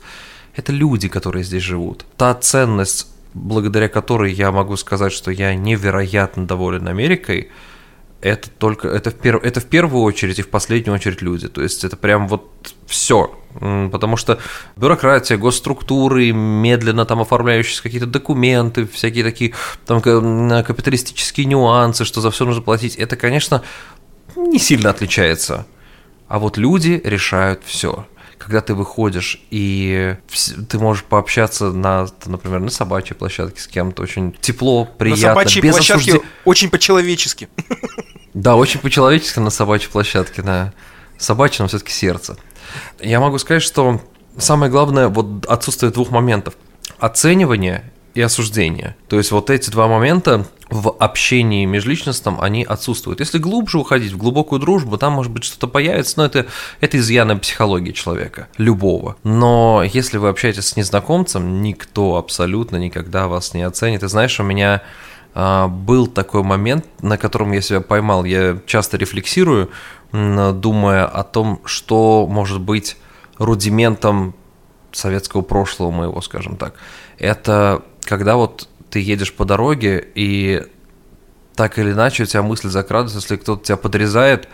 [0.55, 2.05] это люди, которые здесь живут.
[2.17, 7.49] Та ценность, благодаря которой я могу сказать, что я невероятно доволен Америкой,
[8.21, 11.47] это только это в, перв, это в первую очередь и в последнюю очередь люди.
[11.47, 12.51] То есть это прям вот
[12.85, 13.35] все.
[13.53, 14.39] Потому что
[14.75, 19.53] бюрократия, госструктуры, медленно там оформляющиеся какие-то документы, всякие такие
[19.85, 23.63] там капиталистические нюансы, что за все нужно платить, это, конечно,
[24.35, 25.65] не сильно отличается
[26.31, 28.07] а вот люди решают все.
[28.37, 30.15] Когда ты выходишь и
[30.69, 35.61] ты можешь пообщаться на, например, на собачьей площадке с кем-то очень тепло, приятно, на собачьей
[35.61, 36.25] без площадке осуждения.
[36.45, 37.49] очень по-человечески.
[38.33, 40.71] Да, очень по-человечески на собачьей площадке, на
[41.17, 42.37] собачьем все-таки сердце.
[43.01, 43.99] Я могу сказать, что
[44.37, 46.53] самое главное вот отсутствие двух моментов:
[46.97, 48.95] оценивание и осуждение.
[49.07, 53.19] То есть вот эти два момента в общении межличностном они отсутствуют.
[53.19, 56.45] Если глубже уходить в глубокую дружбу, там может быть что-то появится, но это,
[56.79, 59.17] это изъяны психологии человека, любого.
[59.23, 64.03] Но если вы общаетесь с незнакомцем, никто абсолютно никогда вас не оценит.
[64.03, 64.81] И знаешь, у меня
[65.33, 68.23] а, был такой момент, на котором я себя поймал.
[68.23, 69.69] Я часто рефлексирую,
[70.13, 72.97] думая о том, что может быть
[73.37, 74.35] рудиментом
[74.91, 76.75] советского прошлого моего, скажем так.
[77.17, 80.63] Это когда вот ты едешь по дороге, и
[81.55, 84.47] так или иначе у тебя мысль закрадывается, если кто-то тебя подрезает,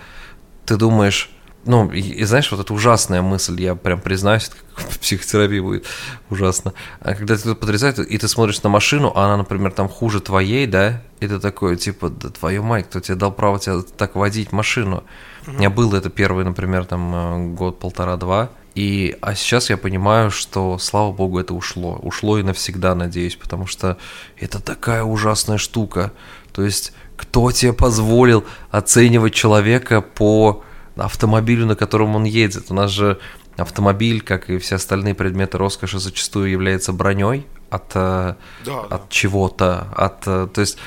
[0.65, 1.31] ты думаешь,
[1.67, 5.59] ну, и, и знаешь, вот эта ужасная мысль, я прям признаюсь, это как в психотерапии
[5.59, 5.85] будет
[6.29, 6.73] ужасно.
[7.01, 10.65] А когда тебя подрезает, и ты смотришь на машину, а она, например, там хуже твоей,
[10.65, 14.51] да, и ты такой, типа, да твою мать, кто тебе дал право тебя так водить
[14.51, 15.03] машину?
[15.45, 20.29] У меня было это первый, например, там э, год, полтора-два, и, а сейчас я понимаю,
[20.29, 21.99] что, слава богу, это ушло.
[22.03, 23.97] Ушло и навсегда, надеюсь, потому что
[24.39, 26.13] это такая ужасная штука.
[26.53, 30.63] То есть, кто тебе позволил оценивать человека по
[30.95, 32.65] автомобилю, на котором он едет?
[32.69, 33.17] У нас же
[33.55, 39.01] автомобиль, как и все остальные предметы роскоши, зачастую является броней от, э, да, от да.
[39.09, 40.77] чего-то, от, э, то есть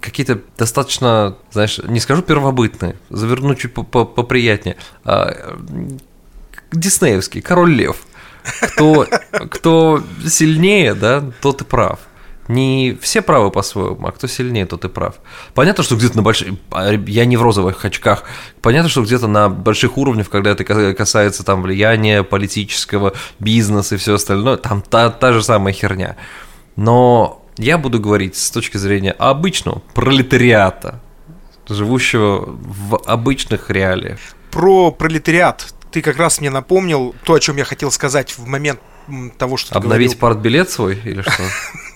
[0.00, 5.58] какие-то достаточно, знаешь, не скажу первобытные, заверну чуть поприятнее, а,
[6.72, 7.96] диснеевский, король лев.
[8.62, 9.06] Кто,
[9.50, 12.00] кто сильнее, да, тот и прав.
[12.48, 15.16] Не все правы по-своему, а кто сильнее, тот и прав.
[15.54, 16.54] Понятно, что где-то на больших...
[17.06, 18.24] Я не в розовых очках.
[18.60, 24.14] Понятно, что где-то на больших уровнях, когда это касается там влияния политического, бизнеса и все
[24.14, 26.16] остальное, там та, та же самая херня.
[26.74, 31.00] Но я буду говорить с точки зрения обычного пролетариата,
[31.68, 34.18] живущего в обычных реалиях.
[34.50, 38.80] Про пролетариат ты как раз мне напомнил то, о чем я хотел сказать в момент
[39.38, 41.42] того, что Обновить партбилет свой или что?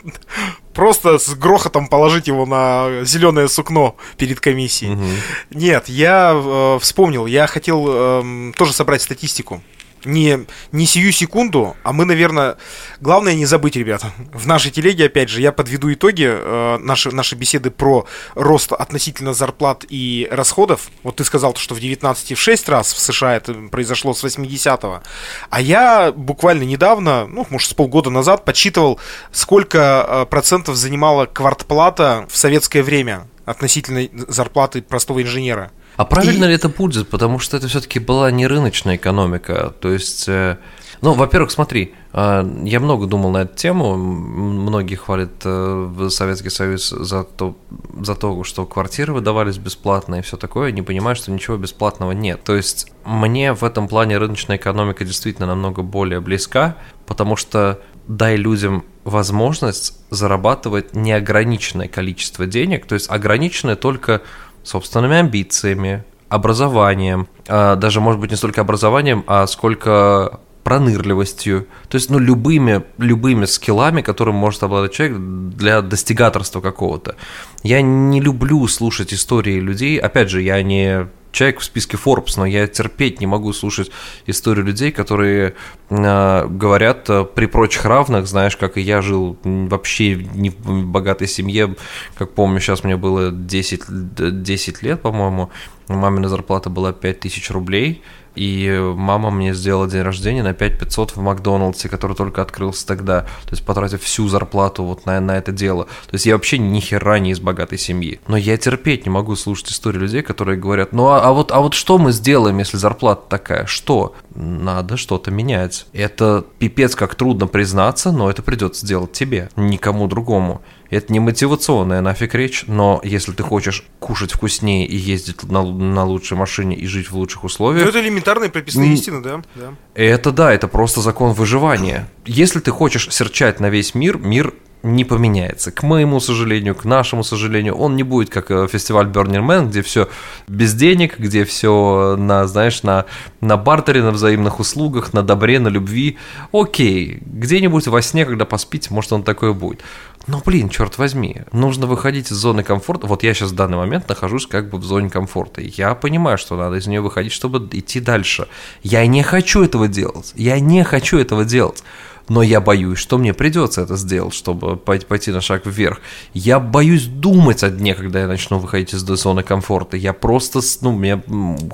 [0.74, 4.94] Просто с грохотом положить его на зеленое сукно перед комиссией.
[4.94, 5.04] Угу.
[5.50, 9.62] Нет, я э, вспомнил, я хотел э, тоже собрать статистику
[10.04, 12.56] не, не сию секунду, а мы, наверное,
[13.00, 14.12] главное не забыть, ребята.
[14.32, 19.34] В нашей телеге, опять же, я подведу итоги э, нашей, нашей беседы про рост относительно
[19.34, 20.90] зарплат и расходов.
[21.02, 25.02] Вот ты сказал, что в 19 в 6 раз в США это произошло с 80-го.
[25.50, 29.00] А я буквально недавно, ну, может, с полгода назад подсчитывал,
[29.32, 35.70] сколько э, процентов занимала квартплата в советское время относительно зарплаты простого инженера.
[35.96, 36.48] А правильно и...
[36.48, 37.08] ли это будет?
[37.08, 39.74] Потому что это все-таки была не рыночная экономика.
[39.80, 40.58] То есть э,
[41.04, 43.94] ну, во-первых, смотри, а, я много думал на эту тему.
[43.94, 47.58] Многие хвалят э, Советский Союз за то,
[48.00, 50.72] за то, что квартиры выдавались бесплатно и все такое.
[50.72, 52.42] Не понимаю, что ничего бесплатного нет.
[52.42, 56.76] То есть мне в этом плане рыночная экономика действительно намного более близка,
[57.06, 64.22] потому что дай людям возможность зарабатывать неограниченное количество денег, то есть ограниченное только
[64.64, 72.10] собственными амбициями, образованием, а, даже, может быть, не столько образованием, а сколько пронырливостью, то есть,
[72.10, 77.16] ну, любыми, любыми скиллами, которым может обладать человек для достигаторства какого-то.
[77.62, 82.46] Я не люблю слушать истории людей, опять же, я не человек в списке Forbes, но
[82.46, 83.90] я терпеть не могу слушать
[84.26, 85.54] историю людей, которые
[85.90, 91.28] э, говорят э, при прочих равных, знаешь, как и я жил вообще не в богатой
[91.28, 91.76] семье,
[92.16, 95.50] как помню, сейчас мне было 10, 10 лет, по-моему,
[95.88, 98.02] мамина зарплата была 5000 рублей,
[98.34, 103.50] и мама мне сделала день рождения на 5500 в Макдональдсе, который только открылся тогда, то
[103.50, 105.84] есть потратив всю зарплату вот на, на это дело.
[105.84, 108.20] То есть я вообще ни хера не из богатой семьи.
[108.26, 111.60] Но я терпеть не могу слушать истории людей, которые говорят, ну а, а, вот, а
[111.60, 113.66] вот что мы сделаем, если зарплата такая?
[113.66, 114.14] Что?
[114.34, 115.86] Надо что-то менять.
[115.92, 120.62] Это пипец как трудно признаться, но это придется сделать тебе, никому другому.
[120.90, 126.04] Это не мотивационная нафиг речь, но если ты хочешь кушать вкуснее и ездить на, на
[126.04, 127.84] лучшей машине и жить в лучших условиях...
[127.84, 129.42] Ну, это элементарные прописные истины, да?
[129.54, 129.74] да?
[129.94, 132.08] Это да, это просто закон выживания.
[132.24, 134.54] Если ты хочешь серчать на весь мир, мир
[134.84, 135.72] не поменяется.
[135.72, 139.82] К моему сожалению, к нашему сожалению, он не будет как э, фестиваль Burning Man, где
[139.82, 140.08] все
[140.46, 143.06] без денег, где все на, знаешь, на,
[143.40, 146.18] на бартере, на взаимных услугах, на добре, на любви.
[146.52, 149.80] Окей, где-нибудь во сне, когда поспите, может он такое будет.
[150.26, 153.06] Но, блин, черт возьми, нужно выходить из зоны комфорта.
[153.06, 155.60] Вот я сейчас в данный момент нахожусь как бы в зоне комфорта.
[155.60, 158.48] Я понимаю, что надо из нее выходить, чтобы идти дальше.
[158.82, 160.32] Я не хочу этого делать.
[160.34, 161.82] Я не хочу этого делать
[162.28, 166.00] но я боюсь, что мне придется это сделать, чтобы пойти на шаг вверх.
[166.32, 169.96] Я боюсь думать о дне, когда я начну выходить из зоны комфорта.
[169.96, 171.22] Я просто, ну, меня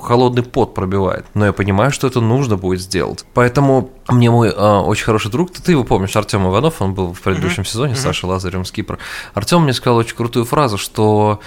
[0.01, 1.25] холодный пот пробивает.
[1.33, 3.25] Но я понимаю, что это нужно будет сделать.
[3.33, 7.13] Поэтому мне мой э, очень хороший друг, ты, ты его помнишь, Артем Иванов, он был
[7.13, 7.67] в предыдущем uh-huh.
[7.67, 7.97] сезоне, uh-huh.
[8.03, 8.97] Саша Лазарем с Кипра.
[9.33, 11.39] Артем мне сказал очень крутую фразу, что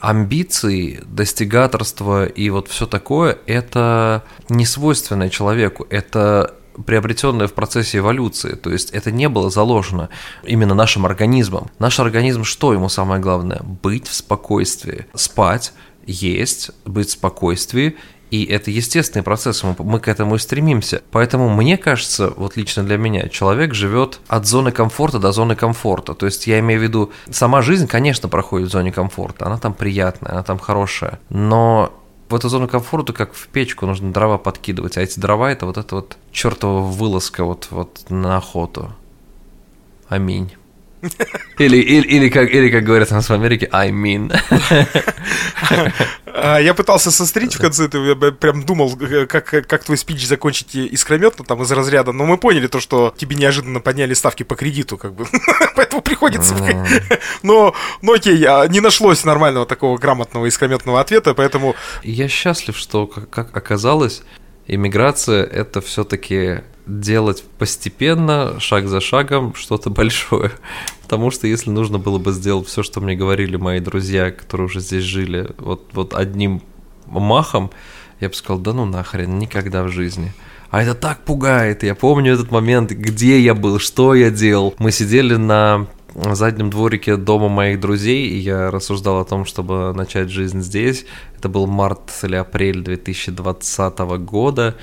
[0.00, 6.54] амбиции, достигаторство и вот все такое, это не свойственное человеку, это
[6.86, 8.54] приобретенное в процессе эволюции.
[8.54, 10.08] То есть это не было заложено
[10.44, 11.70] именно нашим организмом.
[11.78, 13.60] Наш организм что ему самое главное?
[13.82, 15.06] Быть в спокойствии.
[15.14, 15.72] Спать,
[16.06, 17.96] есть, быть в спокойствии
[18.30, 21.02] и это естественный процесс, мы, к этому и стремимся.
[21.10, 26.14] Поэтому мне кажется, вот лично для меня, человек живет от зоны комфорта до зоны комфорта.
[26.14, 29.72] То есть я имею в виду, сама жизнь, конечно, проходит в зоне комфорта, она там
[29.72, 31.92] приятная, она там хорошая, но
[32.28, 35.78] в эту зону комфорта, как в печку, нужно дрова подкидывать, а эти дрова это вот
[35.78, 38.92] эта вот чертова вылазка вот, вот на охоту.
[40.08, 40.52] Аминь.
[41.58, 44.32] Или, или, или, как, или, как говорят у нас в Америке, I mean.
[46.40, 50.74] А, я пытался сострить в конце, я прям думал, э, как, как твой спич закончить
[50.76, 54.96] искрометно там из разряда, но мы поняли то, что тебе неожиданно подняли ставки по кредиту,
[54.96, 55.26] как бы,
[55.74, 56.54] поэтому приходится...
[57.42, 61.74] но, но окей, а, не нашлось нормального такого грамотного искрометного ответа, поэтому...
[62.04, 64.22] Я счастлив, что, как оказалось,
[64.68, 70.50] иммиграция— это все-таки делать постепенно, шаг за шагом, что-то большое.
[71.02, 74.80] Потому что если нужно было бы сделать все, что мне говорили мои друзья, которые уже
[74.80, 76.62] здесь жили, вот, вот одним
[77.06, 77.70] махом,
[78.20, 80.32] я бы сказал, да ну нахрен, никогда в жизни.
[80.70, 81.82] А это так пугает.
[81.82, 84.74] Я помню этот момент, где я был, что я делал.
[84.78, 90.30] Мы сидели на заднем дворике дома моих друзей, и я рассуждал о том, чтобы начать
[90.30, 91.06] жизнь здесь.
[91.36, 94.76] Это был март или апрель 2020 года.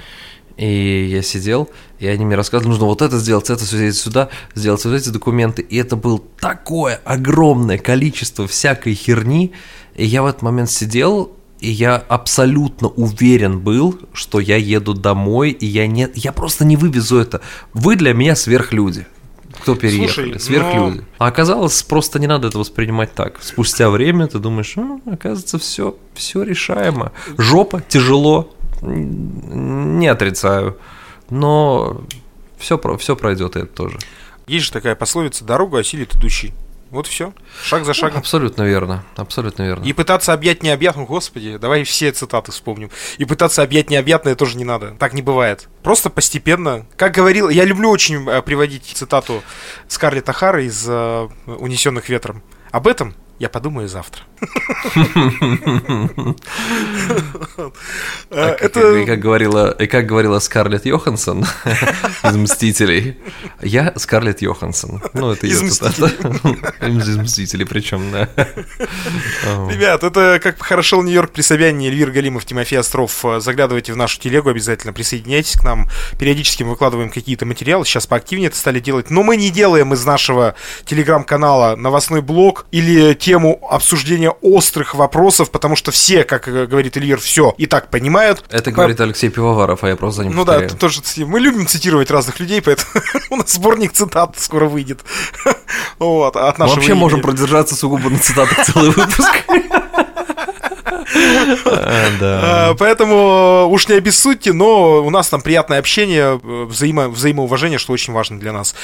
[0.58, 4.84] И я сидел, и они мне рассказывали, нужно вот это сделать, это сделать сюда, сделать
[4.86, 5.62] вот эти документы.
[5.62, 9.52] И это было такое огромное количество всякой херни.
[9.96, 15.52] И я в этот момент сидел, и я абсолютно уверен был, что я еду домой,
[15.52, 17.42] и я не, я просто не вывезу это.
[17.74, 19.08] Вы для меня сверхлюди.
[19.62, 20.34] Кто переехали?
[20.34, 20.98] Слушай, сверхлюди.
[20.98, 21.04] Но...
[21.18, 23.40] А оказалось, просто не надо это воспринимать так.
[23.42, 27.14] Спустя время ты думаешь, ну, оказывается, все, все решаемо.
[27.38, 28.54] Жопа, тяжело,
[28.86, 30.78] не отрицаю.
[31.30, 32.02] Но
[32.58, 33.98] все, все пройдет, это тоже.
[34.48, 36.54] Есть же такая пословица «дорогу осилит идущий».
[36.92, 37.34] Вот все.
[37.64, 38.20] Шаг за шагом.
[38.20, 39.04] Абсолютно верно.
[39.16, 39.84] Абсолютно верно.
[39.84, 42.92] И пытаться объять необъятное, господи, давай все цитаты вспомним.
[43.18, 44.96] И пытаться объять необъятное тоже не надо.
[45.00, 45.68] Так не бывает.
[45.84, 46.86] Просто постепенно.
[46.96, 49.44] Как говорил, я люблю очень э, приводить цитату
[49.88, 52.44] Скарлетта Хара из uh, «Унесенных ветром».
[52.72, 54.22] Об этом Я подумаю завтра.
[58.30, 58.96] Это...
[58.98, 61.46] И как говорила, и как говорила Скарлетт Йоханссон
[62.24, 63.18] из «Мстителей»,
[63.62, 65.02] я Скарлетт Йоханссон.
[65.14, 66.06] Ну, это ее цитата.
[66.86, 68.30] Из «Мстителей» причем, да.
[69.70, 73.26] Ребят, это как хорошо Нью-Йорк при Собянине, Эльвир Галимов, Тимофей Остров.
[73.40, 75.90] Заглядывайте в нашу телегу обязательно, присоединяйтесь к нам.
[76.18, 79.10] Периодически мы выкладываем какие-то материалы, сейчас поактивнее это стали делать.
[79.10, 80.56] Но мы не делаем из нашего
[80.86, 87.56] телеграм-канала новостной блог или тему обсуждения острых вопросов, потому что все, как говорит Эльвир, все
[87.58, 88.44] и так понимают.
[88.52, 90.70] Это говорит Алексей Пивоваров, а я просто за ним Ну повторяю.
[90.70, 92.88] да, тоже мы любим цитировать разных людей, поэтому
[93.32, 95.00] у нас сборник цитат скоро выйдет.
[95.98, 99.44] вот, от нашего Вообще можем продержаться сугубо на цитатах целый выпуск.
[101.66, 108.14] А, поэтому уж не обессудьте, но у нас там приятное общение, взаимо, взаимоуважение, что очень
[108.14, 108.76] важно для нас.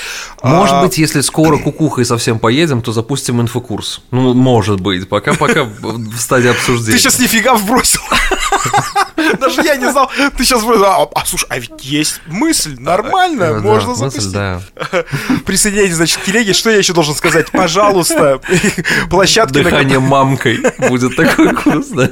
[0.44, 4.02] Может а, быть, если скоро кукухой совсем поедем, то запустим инфокурс.
[4.12, 6.94] Ну, может быть, пока-пока в стадии обсуждения.
[6.94, 8.02] Ты сейчас нифига вбросил.
[9.40, 10.10] Даже я не знал.
[10.38, 14.34] Ты сейчас а, а слушай, а ведь есть мысль, нормально, можно запустить.
[15.46, 16.54] Присоединяйтесь, значит, к телеге.
[16.54, 17.52] Что я еще должен сказать?
[17.52, 18.42] Пожалуйста,
[19.10, 19.54] площадки...
[19.54, 20.60] Дыхание мамкой
[20.90, 22.10] будет такой курс, да.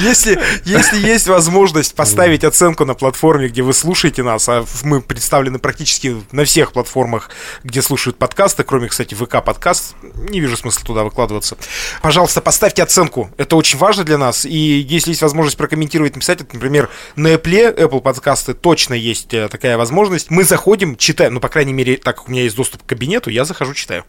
[0.00, 5.58] Если, если есть возможность поставить оценку на платформе, где вы слушаете нас, а мы представлены
[5.58, 7.30] практически на всех платформах,
[7.62, 9.94] где слушают подкасты, кроме, кстати, ВК подкаст,
[10.28, 11.56] не вижу смысла туда выкладываться.
[12.02, 13.30] Пожалуйста, поставьте оценку.
[13.36, 14.44] Это очень важно для нас.
[14.44, 15.75] И если есть возможность прокомментировать,
[16.14, 20.30] написать, это, например, на Apple, Apple подкасты точно есть э, такая возможность.
[20.30, 23.30] Мы заходим, читаем, ну, по крайней мере, так как у меня есть доступ к кабинету,
[23.30, 24.04] я захожу, читаю.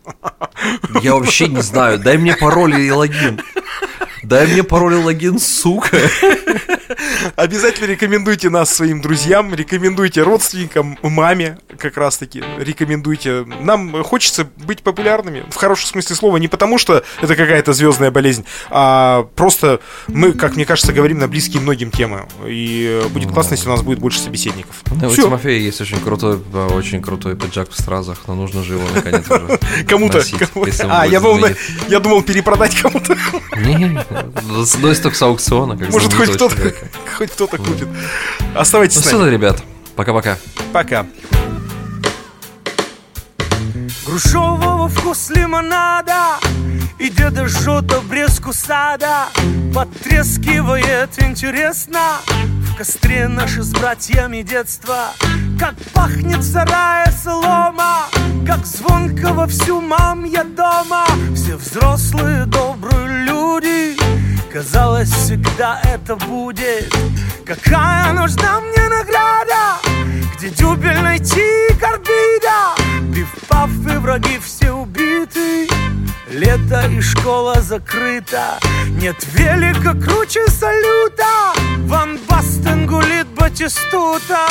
[1.01, 1.99] Я вообще не знаю.
[1.99, 3.41] Дай мне пароль и логин.
[4.28, 5.98] Дай мне пароль и логин, сука.
[7.38, 13.46] Обязательно рекомендуйте нас своим друзьям, рекомендуйте родственникам, маме как раз-таки, рекомендуйте.
[13.62, 18.46] Нам хочется быть популярными, в хорошем смысле слова, не потому что это какая-то звездная болезнь,
[18.70, 22.28] а просто мы, как мне кажется, говорим на близкие многим темы.
[22.46, 24.76] И будет классно, если у нас будет больше собеседников.
[24.96, 26.40] Да, у Тимофея есть очень крутой,
[26.74, 29.26] очень крутой пиджак в стразах, но нужно же его наконец
[29.88, 30.24] Кому-то.
[30.90, 31.48] А, я думал,
[31.88, 33.16] я думал перепродать кому-то.
[33.58, 34.04] Не,
[34.43, 35.78] Носит только с аукциона.
[35.78, 36.55] Как Может, хоть кто-то,
[37.18, 37.88] хоть кто-то купит.
[38.55, 39.24] Оставайтесь ну, с нами.
[39.24, 39.63] Ну ребят.
[39.95, 40.38] Пока-пока.
[40.74, 41.05] Пока.
[44.05, 46.38] Грушевого вкус лимонада
[46.97, 49.26] И деда жжет обрезку сада
[49.74, 55.11] Потрескивает интересно В костре наши с братьями детства
[55.59, 58.05] Как пахнет сарая солома
[58.47, 61.05] Как звонко во всю мам я дома
[61.36, 63.97] Все взрослые добрые люди
[64.58, 66.91] Казалось, всегда это будет.
[67.45, 69.78] Какая нужна мне награда?
[70.36, 72.74] Где дюбель найти карбида
[73.14, 75.70] Пив-паф и враги все убиты.
[76.32, 78.58] Лето и школа закрыта.
[78.99, 81.53] Нет велика круче салюта.
[81.86, 84.47] Ван Бастен гулит Батистута.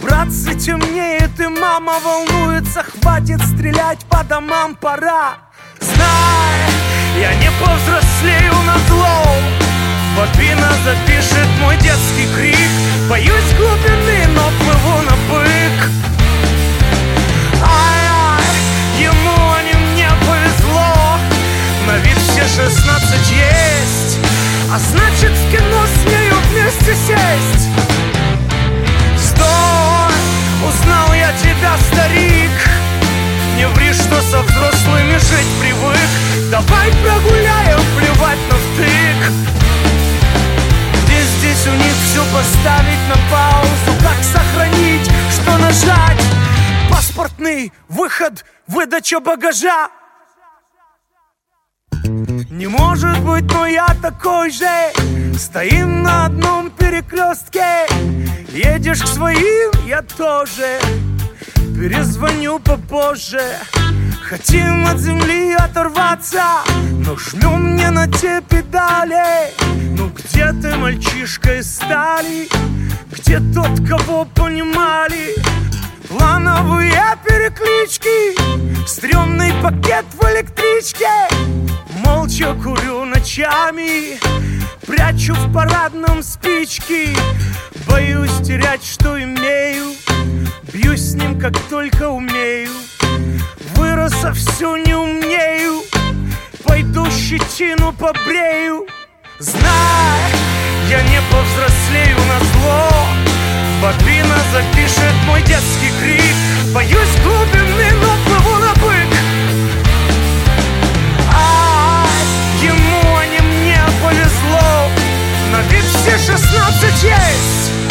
[0.00, 2.82] Братцы темнеет и мама волнуется.
[2.82, 5.34] Хватит стрелять по домам, пора.
[5.80, 9.36] Знай, я не повзрослею на зло.
[10.16, 12.56] Бобина запишет мой детский крик.
[13.08, 15.90] Боюсь глубины, но плыву на бык.
[17.62, 18.42] Ай-ай,
[18.98, 21.18] ему, не мне повезло.
[21.86, 24.18] На вид все шестнадцать есть.
[24.72, 27.68] А значит в кино смею вместе сесть.
[29.18, 30.14] Стой,
[30.68, 32.63] узнал я тебя, старик
[33.64, 36.10] не ври, что со взрослыми жить привык.
[36.50, 39.32] Давай прогуляем, плевать на втык.
[41.04, 44.02] Здесь, здесь у них все поставить на паузу.
[44.02, 46.20] Как сохранить, что нажать?
[46.90, 49.88] Паспортный выход, выдача багажа.
[52.50, 54.92] Не может быть, но я такой же.
[55.38, 57.86] Стоим на одном перекрестке
[58.54, 60.78] Едешь к своим, я тоже
[61.84, 63.58] Перезвоню попозже.
[64.22, 66.42] Хотим от земли оторваться
[67.06, 69.52] Но жмем не на те педали.
[69.94, 72.48] Ну где ты, мальчишка из стали?
[73.12, 75.34] Где тот, кого понимали?
[76.08, 78.34] Плановые переклички
[78.88, 81.10] Стремный пакет в электричке.
[82.02, 84.18] Молча курю ночами
[84.86, 87.14] Прячу в парадном спички
[87.86, 89.92] Боюсь терять, что имею
[90.74, 92.72] Бьюсь с ним, как только умею.
[93.76, 95.82] Вырос, а всю не умею
[96.64, 98.84] Пойду щетину побрею.
[99.38, 100.32] Знай,
[100.90, 102.90] я не повзрослею на зло.
[103.80, 106.34] Бобина запишет мой детский крик.
[106.74, 109.14] Боюсь глубины, но плыву на бык.
[111.32, 114.90] Ай, ему, а не мне повезло.
[115.52, 117.83] На вид все шестнадцать есть.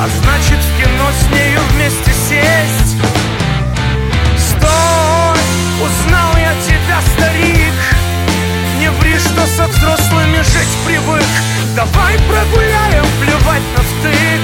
[0.00, 2.96] А значит в кино с нею вместе сесть.
[4.36, 5.38] Стой,
[5.80, 7.74] узнал я тебя, старик.
[8.80, 11.24] Не ври, что со взрослыми жить привык.
[11.76, 14.40] Давай прогуляем, плевать на втык.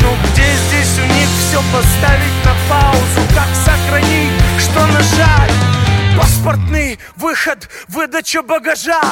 [0.00, 3.28] Ну где здесь у них все поставить на паузу?
[3.34, 5.52] Как сохранить, что нажать?
[6.16, 9.02] Паспортный выход, выдача багажа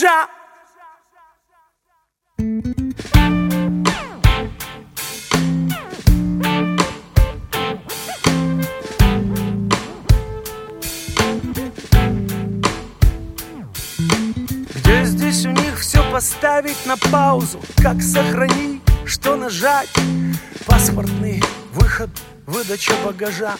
[0.00, 0.28] багажа.
[14.74, 17.60] Где здесь у них все поставить на паузу?
[17.76, 19.90] Как сохранить, что нажать?
[20.66, 21.42] Паспортный
[21.72, 22.10] выход,
[22.46, 23.56] выдача багажа.